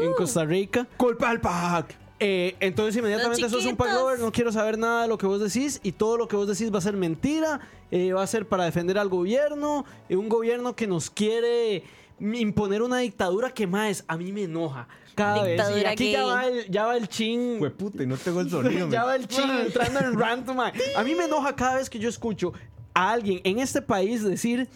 [0.00, 0.86] en Costa Rica.
[0.96, 1.96] ¡Culpa al pack!
[2.18, 3.86] Eh, entonces inmediatamente sos un chiquitos.
[3.86, 6.36] pack lover, no quiero saber nada de lo que vos decís y todo lo que
[6.36, 7.60] vos decís va a ser mentira,
[7.90, 11.82] eh, va a ser para defender al gobierno, eh, un gobierno que nos quiere
[12.18, 15.60] imponer una dictadura que más a mí me enoja cada vez.
[15.76, 17.56] Y aquí ya va el, ya va el chin.
[17.58, 18.88] Fue puta y no tengo el sonido.
[18.90, 20.72] ya va el chin entrando en rant, mae.
[20.96, 22.54] A mí me enoja cada vez que yo escucho
[22.94, 24.68] a alguien en este país decir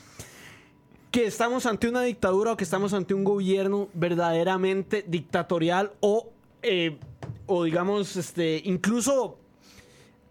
[1.10, 6.28] que estamos ante una dictadura o que estamos ante un gobierno verdaderamente dictatorial o,
[6.62, 6.98] eh,
[7.52, 9.36] o digamos, este, incluso,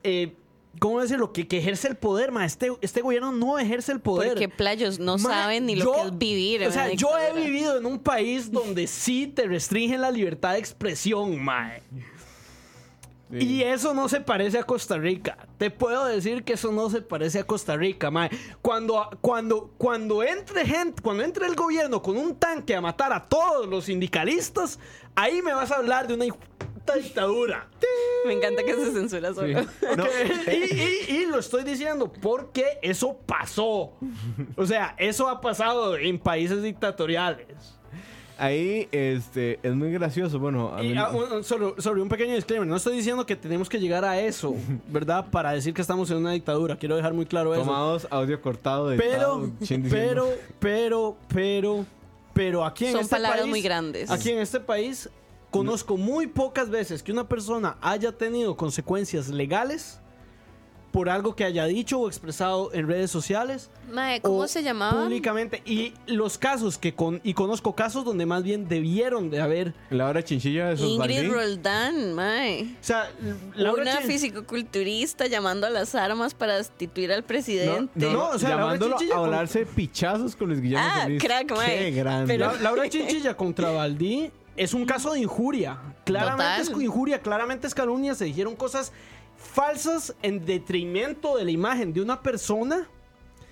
[0.04, 0.34] eh,
[0.80, 1.34] ¿cómo decirlo?
[1.34, 2.46] Que, que ejerce el poder, ma.
[2.46, 4.30] Este, este gobierno no ejerce el poder.
[4.30, 6.64] Porque playos no Ma, saben ni yo- lo que es vivir.
[6.66, 10.60] O sea, yo he vivido en un país donde sí te restringen la libertad de
[10.60, 11.38] expresión.
[13.32, 13.38] Sí.
[13.38, 15.38] Y eso no se parece a Costa Rica.
[15.60, 18.32] Te puedo decir que eso no se parece a Costa Rica, mae.
[18.62, 23.28] Cuando, cuando, cuando entre gente, cuando entre el gobierno con un tanque a matar a
[23.30, 24.80] todos los sindicalistas,
[25.14, 26.26] ahí me vas a hablar de una
[26.96, 27.68] dictadura.
[28.26, 29.36] Me encanta que se censura Sí.
[29.36, 29.60] solo.
[29.98, 30.06] No,
[30.52, 30.74] y,
[31.12, 33.94] y- y lo estoy diciendo porque eso pasó.
[34.56, 37.48] O sea, eso ha pasado en países dictatoriales.
[38.38, 40.40] ahí este, es muy gracioso.
[40.40, 43.26] Bueno, a mí Y, ah, un- un- solo- sobre un pequeño disclaimer, no estoy diciendo
[43.26, 44.56] que tenemos que llegar a eso,
[44.88, 45.26] ¿verdad?
[45.30, 47.64] Para decir que estamos en una dictadura, quiero dejar muy claro eso.
[47.64, 49.52] tomados audio cortado de Pero,
[49.90, 50.28] pero,
[50.60, 51.86] pero, pero,
[52.34, 54.10] Pero aquí en Son este palabras país, muy grandes.
[54.10, 55.10] Aquí en este país
[55.52, 60.00] conozco muy pocas veces que una persona haya tenido consecuencias legales
[60.92, 65.04] por algo que haya dicho o expresado en redes sociales Mae, ¿cómo se llamaba?
[65.04, 69.76] públicamente y los casos que con y conozco casos donde más bien debieron de haber
[69.92, 72.64] La hora chinchilla de esos Ingrid Roldán, mae.
[72.64, 73.08] o sea
[73.54, 77.92] Laura Una Chin- fisicoculturista llamando a las armas para destituir al presidente.
[77.94, 81.04] no, no, o sea, Laura llamándolo Chinchilla a con- volarse pichazos con Luis Guillermo Ah,
[81.04, 81.22] Solís.
[81.24, 81.78] crack, mae.
[81.78, 82.34] Qué grande.
[82.34, 85.80] Pero- La- Laura Chinchilla contra Valdí es un caso de injuria.
[86.06, 86.78] Claramente Total.
[86.78, 88.16] es injuria, claramente es calumnia.
[88.16, 88.92] Se dijeron cosas
[89.38, 92.88] falsas en detrimento de la imagen de una persona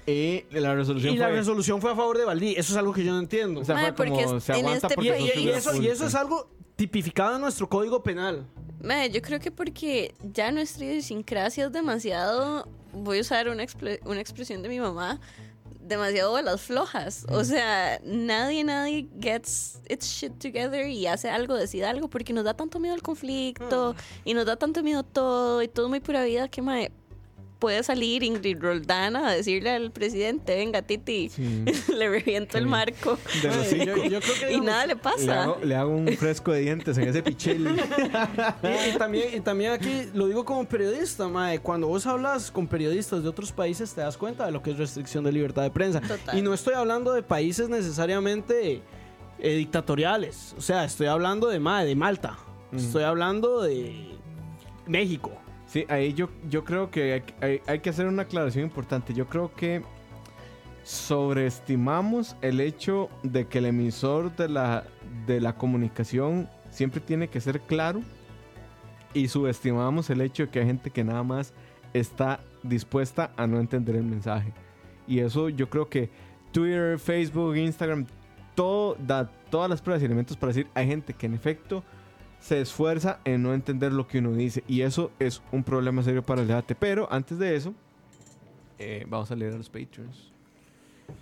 [0.05, 2.51] Y la resolución y la fue- resolución fue a favor de Valdí.
[2.57, 3.61] Eso es algo que yo no entiendo.
[3.61, 5.49] O sea, Mae, fue como porque se en aguanta este porque y, país- y- y
[5.49, 8.45] eso, y eso es algo tipificado en nuestro código penal.
[9.11, 14.21] Yo creo que porque ya nuestra idiosincrasia es demasiado, voy a usar una, expre- una
[14.21, 15.19] expresión de mi mamá,
[15.87, 17.25] demasiado de las flojas.
[17.29, 22.43] O sea, nadie, nadie gets its shit together y hace algo, decide algo, porque nos
[22.43, 26.23] da tanto miedo el conflicto y nos da tanto miedo todo y todo muy pura
[26.23, 26.91] vida que mae,
[27.59, 31.65] puede salir Ingrid Roldana a decirle al presidente, venga Titi, Sí.
[31.95, 34.03] le reviento el marco De los Yo, cinco.
[34.03, 35.43] yo creo que y nada le Le pasa.
[35.43, 37.67] hago, le hago un fresco de dientes en ese pichel.
[38.63, 42.67] Y, y también, y también aquí lo digo como periodista, mae, cuando vos hablas con
[42.67, 45.71] periodistas de otros países te das cuenta de lo que es restricción de libertad de
[45.71, 45.99] prensa.
[46.01, 46.37] Total.
[46.37, 48.81] Y no estoy hablando de países necesariamente
[49.39, 52.37] eh, dictatoriales, o sea, estoy hablando de, mae, de Malta,
[52.71, 54.15] estoy hablando de
[54.85, 55.31] México.
[55.89, 59.13] Ahí yo, yo creo que hay, hay- hay que hacer una aclaración importante.
[59.13, 59.81] Yo creo que
[60.83, 64.85] sobreestimamos el hecho de que el emisor de la,
[65.25, 68.01] de la comunicación siempre tiene que ser claro
[69.13, 71.53] y subestimamos el hecho de que hay gente que nada más
[71.93, 74.53] está dispuesta a no entender el mensaje.
[75.07, 76.09] Y eso yo creo que
[76.51, 78.05] Twitter, Facebook, Instagram,
[78.55, 81.83] todo da todas las pruebas y elementos para decir hay gente que en efecto
[82.39, 86.23] se esfuerza en no entender lo que uno dice y eso es un problema serio
[86.23, 86.75] para el debate.
[86.75, 87.73] Pero antes de eso,
[88.79, 90.31] eh, vamos a leer a los Patreons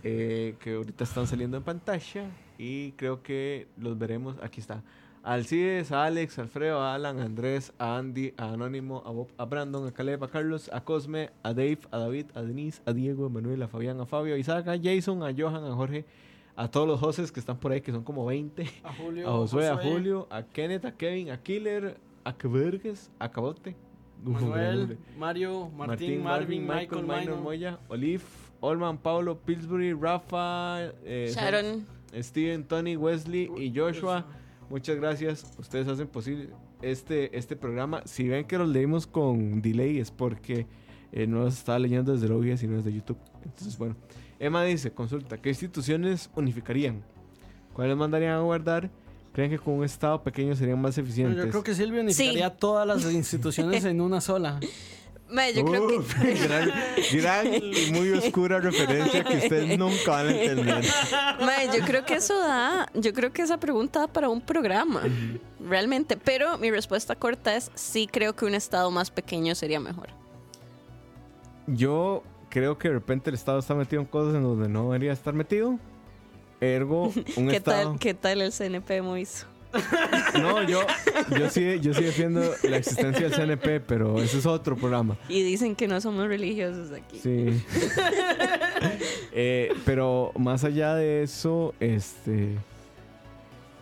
[0.03, 2.26] eh, que ahorita están saliendo en pantalla
[2.57, 4.36] y creo que los veremos.
[4.41, 4.82] Aquí está.
[5.24, 9.45] Alcides, a Alex, Alfredo, a Alan, a Andrés, a Andy, a Anónimo, a Bob, a
[9.45, 13.26] Brandon, a Caleb, a Carlos, a Cosme, a Dave, a David, a Denise, a Diego,
[13.26, 16.05] a Manuel, a Fabián, a Fabio, a Isaac, a Jason, a Johan, a Jorge,
[16.56, 19.32] a todos los hosts que están por ahí, que son como 20, A Julio, a
[19.32, 23.76] Josué, a Julio, a Kenneth, a Kevin, a Killer, a Quevergues, a Cabote.
[24.24, 27.41] Manuel, Mario, Martín, Marvin, Michael, Minor.
[27.41, 28.24] Moya, Olive,
[28.60, 31.86] Olman, Paulo, Pillsbury, Rafa, eh, Sharon.
[32.14, 34.26] Steven, Tony, Wesley y Joshua.
[34.70, 35.53] Muchas gracias.
[35.60, 36.49] Ustedes hacen posible
[36.82, 38.01] este, este programa.
[38.06, 40.66] Si ven que los leímos con delay es porque
[41.12, 43.18] eh, no los estaba leyendo desde el OBS sino desde YouTube.
[43.43, 43.95] Entonces, bueno.
[44.40, 47.04] Emma dice, consulta, ¿qué instituciones unificarían?
[47.74, 48.90] ¿Cuáles mandarían a guardar?
[49.34, 51.44] ¿Creen que con un estado pequeño serían más eficientes?
[51.44, 54.60] Yo creo que Silvio unificaría todas las instituciones en una sola.
[55.56, 56.34] Yo creo que...
[56.36, 56.72] Gran,
[57.12, 60.86] gran y muy oscura referencia que ustedes nunca van a entender.
[61.74, 65.02] Yo creo que eso da, yo creo que esa pregunta da para un programa,
[65.60, 66.16] realmente.
[66.16, 70.10] Pero mi respuesta corta es sí creo que un estado más pequeño sería mejor.
[71.68, 72.24] Yo
[72.56, 75.34] creo que de repente el Estado está metido en cosas en donde no debería estar
[75.34, 75.78] metido.
[76.62, 77.89] Ergo, un ¿Qué Estado.
[77.91, 79.45] tal, ¿Qué tal el CNP Moiso?
[80.41, 80.80] No, yo,
[81.38, 85.18] yo, sí, yo sí defiendo la existencia del CNP, pero ese es otro programa.
[85.28, 87.20] Y dicen que no somos religiosos aquí.
[87.20, 87.62] Sí.
[89.38, 92.56] Eh, pero más allá de eso, este.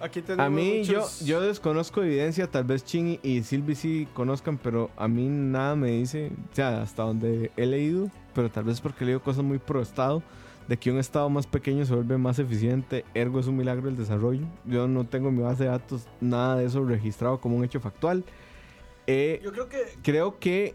[0.01, 4.07] Aquí tenemos A mí, yo, muchos- yo desconozco evidencia, tal vez Ching y Silvi sí
[4.15, 8.65] conozcan, pero a mí nada me dice, o sea, hasta donde he leído, pero tal
[8.65, 10.23] vez porque he leído cosas muy pro Estado,
[10.67, 13.97] de que un Estado más pequeño se vuelve más eficiente, ergo es un milagro el
[13.97, 14.45] desarrollo.
[14.65, 17.79] Yo no tengo en mi base de datos nada de eso registrado como un hecho
[17.79, 18.23] factual.
[19.07, 20.73] Eh, Yo creo que creo que,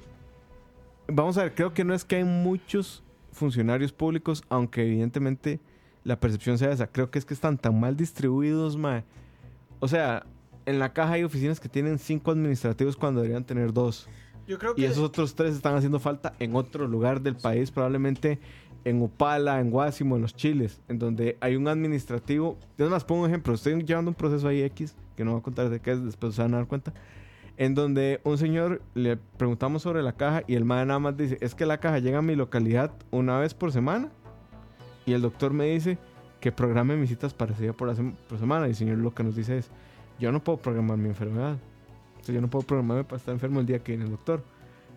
[1.07, 3.03] vamos a ver, creo que no es que hay muchos
[3.33, 5.61] funcionarios públicos, aunque evidentemente
[6.05, 6.87] la percepción sea esa.
[6.87, 9.05] Creo que es que están tan mal distribuidos, mae.
[9.81, 10.27] O sea,
[10.67, 14.09] en la caja hay oficinas que tienen cinco administrativos cuando deberían tener dos.
[14.49, 17.71] Yo creo que Y esos otros tres están haciendo falta en otro lugar del país,
[17.71, 18.41] probablemente
[18.85, 22.57] en Opala, en Guásimo, en los Chiles, en donde hay un administrativo.
[22.79, 23.53] Es más, pongo un ejemplo.
[23.55, 26.35] Estoy llevando un proceso ahí X, que no voy a contar de qué es, después
[26.35, 26.95] se van a dar cuenta.
[27.59, 31.39] En donde un señor le preguntamos sobre la caja y el madre nada más dice:
[31.41, 34.11] Es que la caja llega a mi localidad una vez por semana.
[35.07, 35.99] Y el doctor me dice
[36.41, 38.67] que programe mis citas para ese día por, la sem- por semana.
[38.67, 39.71] Y el señor lo que nos dice es:
[40.21, 41.59] Yo no puedo programar mi enfermedad.
[42.21, 44.43] O sea, yo no puedo programarme para estar enfermo el día que viene el doctor.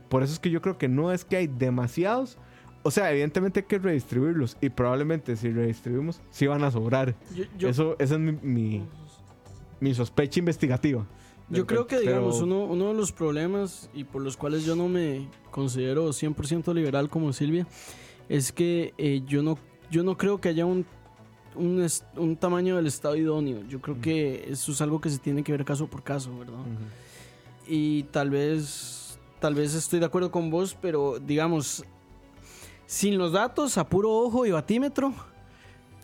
[0.10, 2.38] Por eso es que yo creo que no es que hay demasiados
[2.84, 7.16] o sea, evidentemente hay que redistribuirlos y probablemente si redistribuimos, sí van a sobrar.
[7.36, 8.84] Yo, yo- Eso, esa es mi, mi,
[9.80, 11.06] mi sospecha investigativa.
[11.50, 14.76] Yo creo que, digamos, pero- uno, uno de los problemas y por los cuales yo
[14.76, 17.68] no me considero 100% liberal como Silvia
[18.30, 19.60] es que eh, yo, no,
[19.92, 20.84] yo no creo que haya un,
[21.56, 21.86] un,
[22.18, 23.60] un tamaño del Estado idóneo.
[23.70, 26.56] Yo creo que eso es algo que se tiene que ver caso por caso, ¿verdad?
[26.62, 26.70] Ujú.
[27.68, 31.84] Y tal vez, tal vez estoy de acuerdo con vos, pero digamos,
[32.86, 35.14] sin los datos, a puro ojo y batímetro,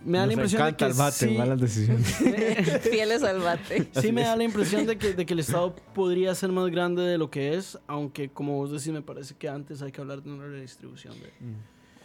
[0.05, 2.07] me da Nos la impresión de que el bate, sí- malas decisiones.
[2.89, 3.89] Fieles al bate.
[3.99, 7.01] Sí me da la impresión de que, de que el Estado podría ser más grande
[7.01, 10.21] de lo que es, aunque como vos decís, me parece que antes hay que hablar
[10.21, 11.13] de una redistribución.
[11.19, 11.31] De...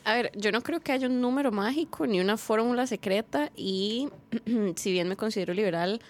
[0.05, 4.09] A ver, yo no creo que haya un número mágico ni una fórmula secreta y
[4.76, 6.00] si bien me considero liberal,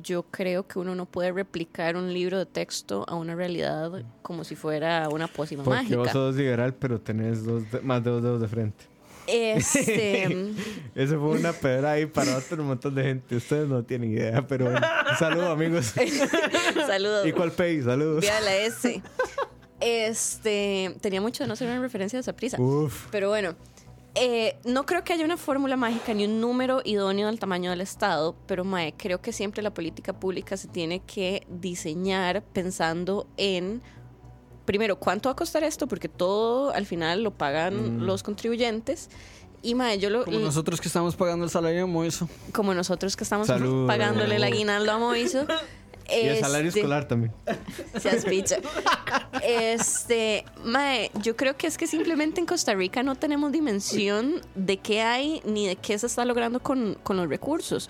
[0.00, 4.42] yo creo que uno no puede replicar un libro de texto a una realidad como
[4.44, 5.96] si fuera una pócima Porque mágica.
[5.98, 8.84] vos sos liberal, pero tenés dos de- más de dos dedos de frente.
[9.26, 10.24] Este,
[10.94, 13.36] Eso fue una pedra ahí para otro montón de gente.
[13.36, 14.80] Ustedes no tienen idea, pero bueno.
[15.18, 15.92] Saludos, amigos.
[16.86, 17.26] saludos.
[17.26, 17.82] ¿Y cuál pay?
[17.82, 18.20] Saludos.
[18.22, 19.02] Vía la S.
[19.80, 22.60] Este, tenía mucho de no ser una referencia de esa prisa.
[22.60, 23.06] Uf.
[23.10, 23.54] Pero bueno,
[24.14, 27.80] eh, no creo que haya una fórmula mágica ni un número idóneo del tamaño del
[27.80, 33.80] Estado, pero Mae, creo que siempre la política pública se tiene que diseñar pensando en,
[34.64, 38.02] primero, cuánto va a costar esto, porque todo al final lo pagan Mm.
[38.02, 39.08] los contribuyentes.
[39.64, 42.28] Y Mae, yo lo, Como nosotros que estamos pagando el salario de Moiso.
[42.52, 43.86] como nosotros que estamos Salud.
[43.86, 45.46] pagándole el aguinaldo a Moiso.
[46.12, 47.32] Y el salario este, escolar también.
[48.00, 48.56] Seas picha.
[49.42, 54.78] Este, mae, yo creo que es que simplemente en Costa Rica no tenemos dimensión de
[54.78, 57.88] qué hay ni de qué se está logrando con, con los recursos.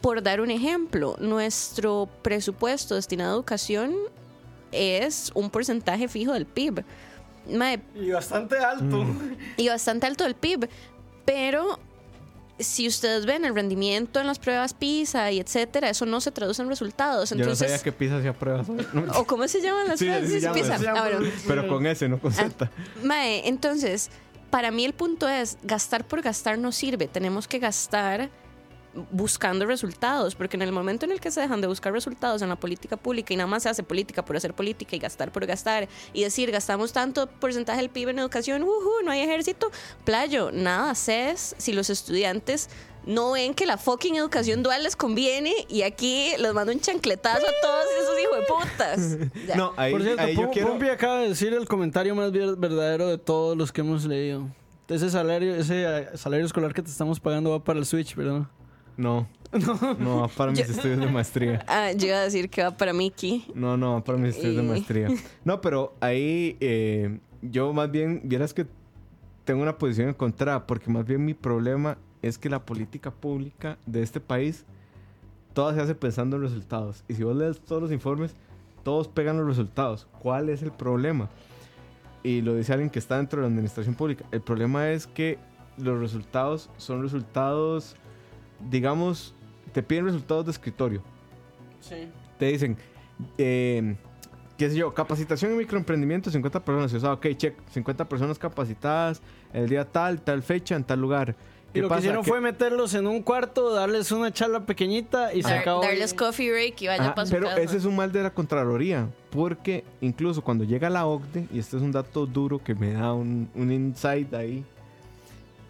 [0.00, 3.94] Por dar un ejemplo, nuestro presupuesto destinado a educación
[4.72, 6.84] es un porcentaje fijo del PIB.
[7.50, 9.04] Mae, Y bastante alto.
[9.56, 10.68] y bastante alto del PIB.
[11.24, 11.78] Pero
[12.58, 16.62] si ustedes ven el rendimiento en las pruebas PISA y etcétera, eso no se traduce
[16.62, 17.30] en resultados.
[17.30, 18.66] Yo no Entonces, sabía que Pisa hacía pruebas.
[19.16, 20.30] ¿O cómo se llaman las Sí, pruebas?
[20.54, 20.78] PISA.
[20.94, 21.30] Ah, bueno.
[21.46, 22.70] Pero con S, no con Z.
[23.02, 24.10] Mae, entonces,
[24.50, 27.08] para mí el punto es, gastar por gastar no sirve.
[27.08, 28.30] Tenemos que gastar
[29.10, 32.48] buscando resultados, porque en el momento en el que se dejan de buscar resultados en
[32.48, 35.46] la política pública y nada más se hace política por hacer política y gastar por
[35.46, 39.70] gastar y decir gastamos tanto porcentaje del PIB en educación, ujú, no hay ejército,
[40.04, 42.68] playo, nada haces si los estudiantes
[43.06, 47.44] no ven que la fucking educación dual les conviene y aquí les mando un chancletazo
[47.46, 49.32] a todos esos hijos de putas.
[49.48, 49.56] Ya.
[49.56, 50.68] No, ahí, Por cierto, ahí yo quiero.
[50.68, 54.46] Pumpi acaba de decir el comentario más ver- verdadero de todos los que hemos leído.
[54.88, 58.42] Ese salario, ese eh, salario escolar que te estamos pagando va para el Switch, ¿verdad?
[58.96, 59.26] No.
[59.98, 61.64] No, va para mis Yo- estudios de maestría.
[61.68, 63.46] Ah, yo iba a decir que va para Mickey.
[63.54, 65.08] No, no, va para mis estudios de maestría.
[65.44, 68.66] No, pero ahí eh, yo más bien, vieras que
[69.44, 74.02] tengo una posición encontrada, porque más bien mi problema es que la política pública de
[74.02, 74.64] este país,
[75.52, 77.04] toda se hace pensando en resultados.
[77.08, 78.34] Y si vos lees todos los informes,
[78.84, 80.06] todos pegan los resultados.
[80.20, 81.28] ¿Cuál es el problema?
[82.22, 84.24] Y lo dice alguien que está dentro de la administración pública.
[84.30, 85.38] El problema es que
[85.76, 87.96] los resultados son resultados,
[88.70, 89.34] digamos,
[89.72, 91.02] te piden resultados de escritorio
[91.80, 92.08] Sí.
[92.38, 92.76] te dicen,
[93.38, 93.96] eh,
[94.56, 96.92] qué sé yo, capacitación en microemprendimiento, 50 personas.
[96.92, 99.20] Y, o sea, ok, check, 50 personas capacitadas
[99.52, 101.34] el día tal, tal fecha, en tal lugar.
[101.74, 105.42] Y lo que hicieron ¿Qué- fue meterlos en un cuarto, darles una charla pequeñita y
[105.42, 105.80] se Dar- acabó.
[105.82, 107.62] darles coffee break y vaya Ajá, para su pero casa.
[107.62, 111.78] ese es un mal de la Contraloría, porque incluso cuando llega la OCDE, y este
[111.78, 114.64] es un dato duro que me da un, un insight ahí,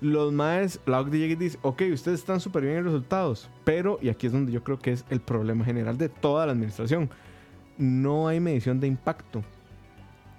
[0.03, 4.27] los maes, la y dice, ok, ustedes están súper bien en resultados, pero, y aquí
[4.27, 7.09] es donde yo creo que es el problema general de toda la administración,
[7.79, 9.43] no hay medición de impacto.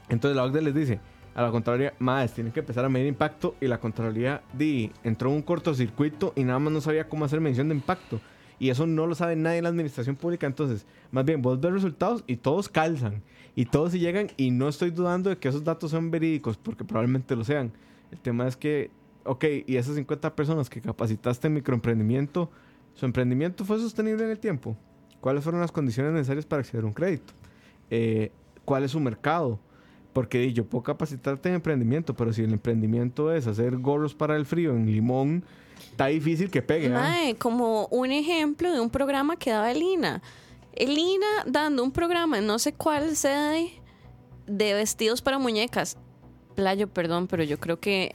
[0.10, 1.00] Entonces la OCDE les dice
[1.34, 5.30] a la Contraloría, maes, tienen que empezar a medir impacto, y la Contraloría di, entró
[5.30, 8.20] en un cortocircuito y nada más no sabía cómo hacer medición de impacto.
[8.60, 10.48] Y eso no lo sabe nadie en la administración pública.
[10.48, 13.22] Entonces, más bien, vos ves resultados y todos calzan.
[13.56, 14.30] Y todos se llegan.
[14.38, 17.74] Y no estoy dudando de que esos datos son verídicos, porque probablemente lo sean.
[18.12, 18.90] El tema es que,
[19.26, 22.50] ok, y esas 50 personas que capacitaste en microemprendimiento,
[22.94, 24.78] ¿su emprendimiento fue sostenible en el tiempo?
[25.22, 27.34] ¿Cuáles fueron las condiciones necesarias para acceder a un crédito?
[27.90, 28.32] Eh,
[28.66, 29.60] ¿Cuál es su mercado?
[30.12, 34.46] Porque yo puedo capacitarte en emprendimiento, pero si el emprendimiento es hacer gorros para el
[34.46, 35.44] frío en limón,
[35.92, 36.90] está difícil que pegue.
[36.90, 40.22] Mae, como un ejemplo de un programa que daba el INA.
[40.74, 43.72] El INA dando un programa en no sé cuál sede
[44.46, 45.98] de vestidos para muñecas.
[46.56, 48.14] Playo, perdón, pero yo creo que...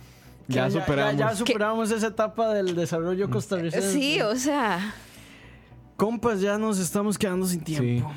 [0.49, 1.16] Ya Ya, superamos.
[1.16, 3.92] ya superamos esa etapa del desarrollo costarricense.
[3.92, 4.94] Sí, o sea,
[5.96, 8.11] Compas, ya nos estamos quedando sin tiempo.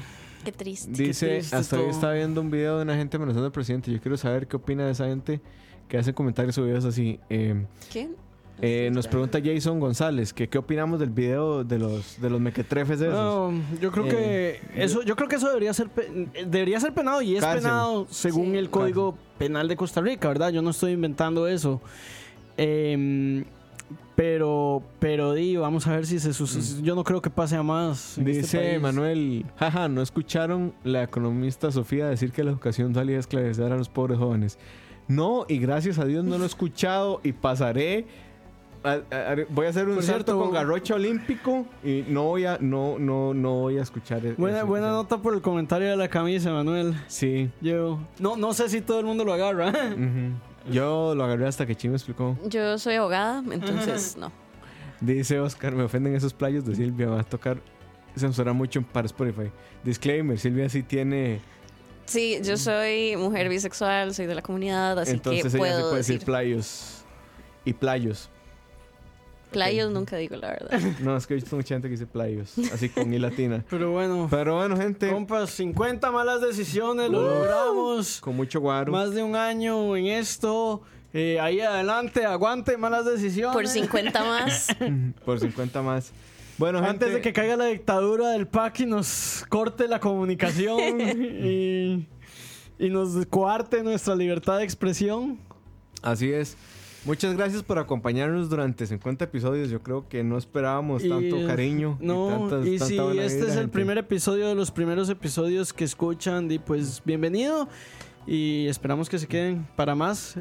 [0.46, 0.92] qué triste.
[0.92, 3.92] Dice, triste hasta hoy estaba viendo un video de una gente amenazando al presidente.
[3.92, 5.42] Yo quiero saber qué opina de esa gente
[5.88, 7.20] que hacen comentarios o videos así.
[7.30, 8.16] Eh, ¿Quién?
[8.64, 13.02] eh, nos pregunta Jason González que qué opinamos del video de los de los mequetrefes
[13.02, 13.14] esos.
[13.14, 13.52] No,
[13.82, 17.36] yo creo que eso, yo creo que eso debería ser pe- debería ser penado y
[17.36, 17.64] es Cárcel.
[17.64, 18.58] penado según Sí.
[18.58, 20.50] el Código Penal de Costa Rica, ¿verdad?
[20.52, 21.82] Yo no estoy inventando eso.
[22.58, 23.46] Em,
[24.16, 27.64] pero, pero di, vamos a ver si se sus- Yo no creo que pase a
[27.64, 28.18] más.
[28.18, 28.82] este Dice país.
[28.82, 33.78] Manuel, jaja, ¿no escucharon la economista Sofía decir que la educación salía a esclarecer a
[33.78, 34.60] los pobres jóvenes?
[35.08, 38.06] No, y gracias a Dios no lo he escuchado y pasaré.
[38.84, 42.24] a- a- a- voy a hacer un Por salto cierto- con garrocha olímpico y no
[42.24, 44.66] voy a, no, no, no voy a escuchar e- Buena, eso.
[44.68, 46.96] buena nota por el comentario de la camisa, Manuel.
[47.08, 47.52] Sí.
[47.62, 49.70] Yo no, no sé si todo el mundo lo agarra.
[49.70, 50.34] ujú.
[50.70, 52.38] Yo lo agarré hasta que Chino me explicó.
[52.46, 54.32] Yo soy abogada, entonces no.
[55.00, 57.60] Dice Oscar, me ofenden esos playos de Silvia, va a tocar
[58.16, 59.52] censurar mucho para Spotify.
[59.84, 61.42] Disclaimer, Silvia sí tiene,
[62.06, 65.82] Sí, yo soy mujer bisexual, soy de la comunidad, así entonces que ella sí puedo
[65.90, 66.26] puede decir decir.
[66.26, 67.06] playos.
[67.64, 68.30] Y playos.
[69.52, 70.80] Playos nunca digo la verdad.
[71.02, 73.64] No, es que he visto mucha gente que dice playos, así con I latina.
[73.70, 78.20] Pero bueno, Pero bueno, gente, compas, 50 malas decisiones, lo logramos.
[78.22, 78.92] con mucho guaro.
[78.92, 80.82] Más de un año en esto.
[81.14, 83.54] Eh, ahí adelante, aguante malas decisiones.
[83.54, 84.68] Por 50 más.
[85.26, 86.12] Por 50 más.
[86.58, 91.02] Bueno, gente, Antes de que caiga la dictadura del PAC y nos corte la comunicación
[91.02, 92.08] y,
[92.80, 95.40] y nos coarte nuestra libertad de expresión.
[96.02, 96.56] así es.
[97.06, 99.70] Muchas gracias por acompañarnos durante 50 episodios.
[99.70, 101.98] Yo creo que no esperábamos Y, tanto cariño.
[102.00, 103.68] No, tantas- y tanta si este es el gente.
[103.70, 107.68] primer episodio de los primeros episodios que escuchan, di, pues bienvenido.
[108.28, 110.36] Y esperamos que se queden para más.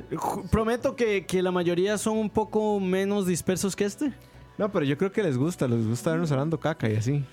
[0.50, 4.12] Prometo que, que la mayoría son un poco menos dispersos que este.
[4.58, 7.24] No, pero yo creo que les gusta, les gusta vernos hablando caca y así.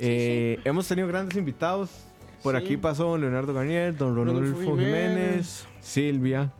[0.00, 1.90] Eh, Hemos tenido grandes invitados.
[2.42, 2.64] Por Sí.
[2.64, 6.52] aquí pasó don Leonardo Garnier, don Rodolfo Rodolfo Jiménez, Jiménez, Silvia,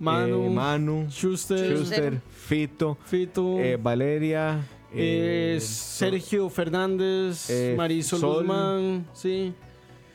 [0.00, 4.58] Manu, eh, Manu, Schuster, Schuster, Fito, Fito, eh, Valeria,
[4.92, 8.36] eh, Sergio Fernández, eh, Marisol Sol.
[8.38, 9.52] Guzmán, sí.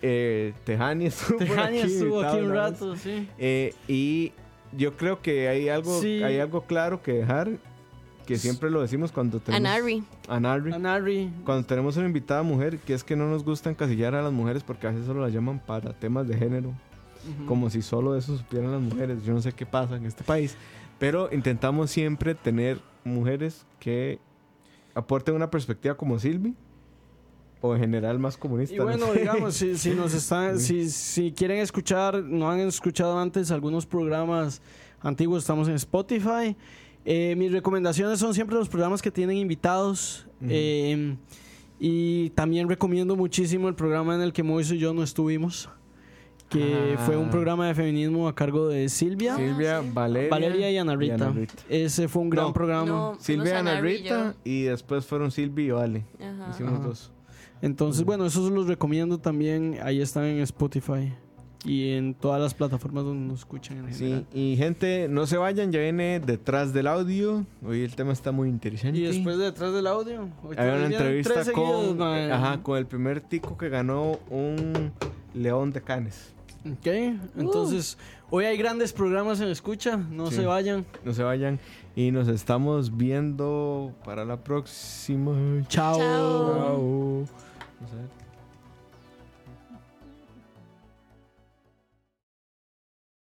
[0.01, 3.29] eh, Tejani estuvo, Tejani aquí estuvo invitado aquí un rato, sí.
[3.37, 4.31] Eh, y
[4.75, 6.21] yo creo que hay algo, Sí.
[6.23, 7.51] hay algo claro que dejar,
[8.25, 10.03] que siempre lo decimos cuando tenemos Anari.
[10.27, 10.73] a Narri.
[10.73, 14.33] Anari, Cuando tenemos una invitada mujer, que es que no nos gusta encasillar a las
[14.33, 16.73] mujeres porque a veces solo las llaman para temas de género,
[17.47, 19.23] como si solo eso supieran las mujeres.
[19.23, 20.55] Yo no sé qué pasa en este país,
[20.99, 24.19] pero intentamos siempre tener mujeres que
[24.93, 26.55] aporten una perspectiva como Silvi
[27.61, 28.75] o en general más comunista.
[28.75, 29.19] Y no bueno, sé.
[29.19, 34.61] digamos, si, si nos están, si, si quieren escuchar, no han escuchado antes algunos programas
[35.01, 36.55] antiguos, estamos en Spotify.
[37.05, 40.27] Eh, mis recomendaciones son siempre los programas que tienen invitados.
[40.41, 40.49] Ujú.
[40.49, 41.17] eh,
[41.79, 45.69] y también recomiendo muchísimo el programa en el que Moiso y yo no estuvimos,
[46.59, 47.01] que Ah.
[47.05, 51.29] fue un programa de feminismo a cargo de Silvia, Silvia, Valeria, Valeria y Ana Rita.
[51.29, 51.53] Rita.
[51.69, 52.53] Ese fue un gran No.
[52.53, 52.85] programa.
[52.85, 56.05] No, Silvia, Ana y Rita y después fueron Silvi y Vale.
[56.19, 56.49] Ajá.
[56.51, 56.83] Hicimos Ajá.
[56.87, 57.11] dos.
[57.61, 59.77] Entonces, bueno, esos los recomiendo también.
[59.81, 61.13] Ahí están en Spotify
[61.63, 65.71] y en todas las plataformas donde nos escuchan en Sí, y gente, no se vayan,
[65.71, 67.43] ya viene detrás del audio.
[67.65, 68.99] Hoy el tema está muy interesante.
[68.99, 71.43] Y después de detrás del audio, hoy Hay una entrevista con,
[71.95, 74.91] seguidos, ajá, con el primer tico que ganó un
[75.33, 76.34] león de canes.
[76.65, 76.87] Ok,
[77.37, 77.97] entonces
[78.31, 80.37] hoy hay grandes programas en escucha, no Sí.
[80.37, 80.83] se vayan.
[81.03, 81.59] No se vayan
[81.95, 85.33] y nos estamos viendo para la próxima.
[85.67, 85.97] Chao.
[85.99, 87.25] Chao.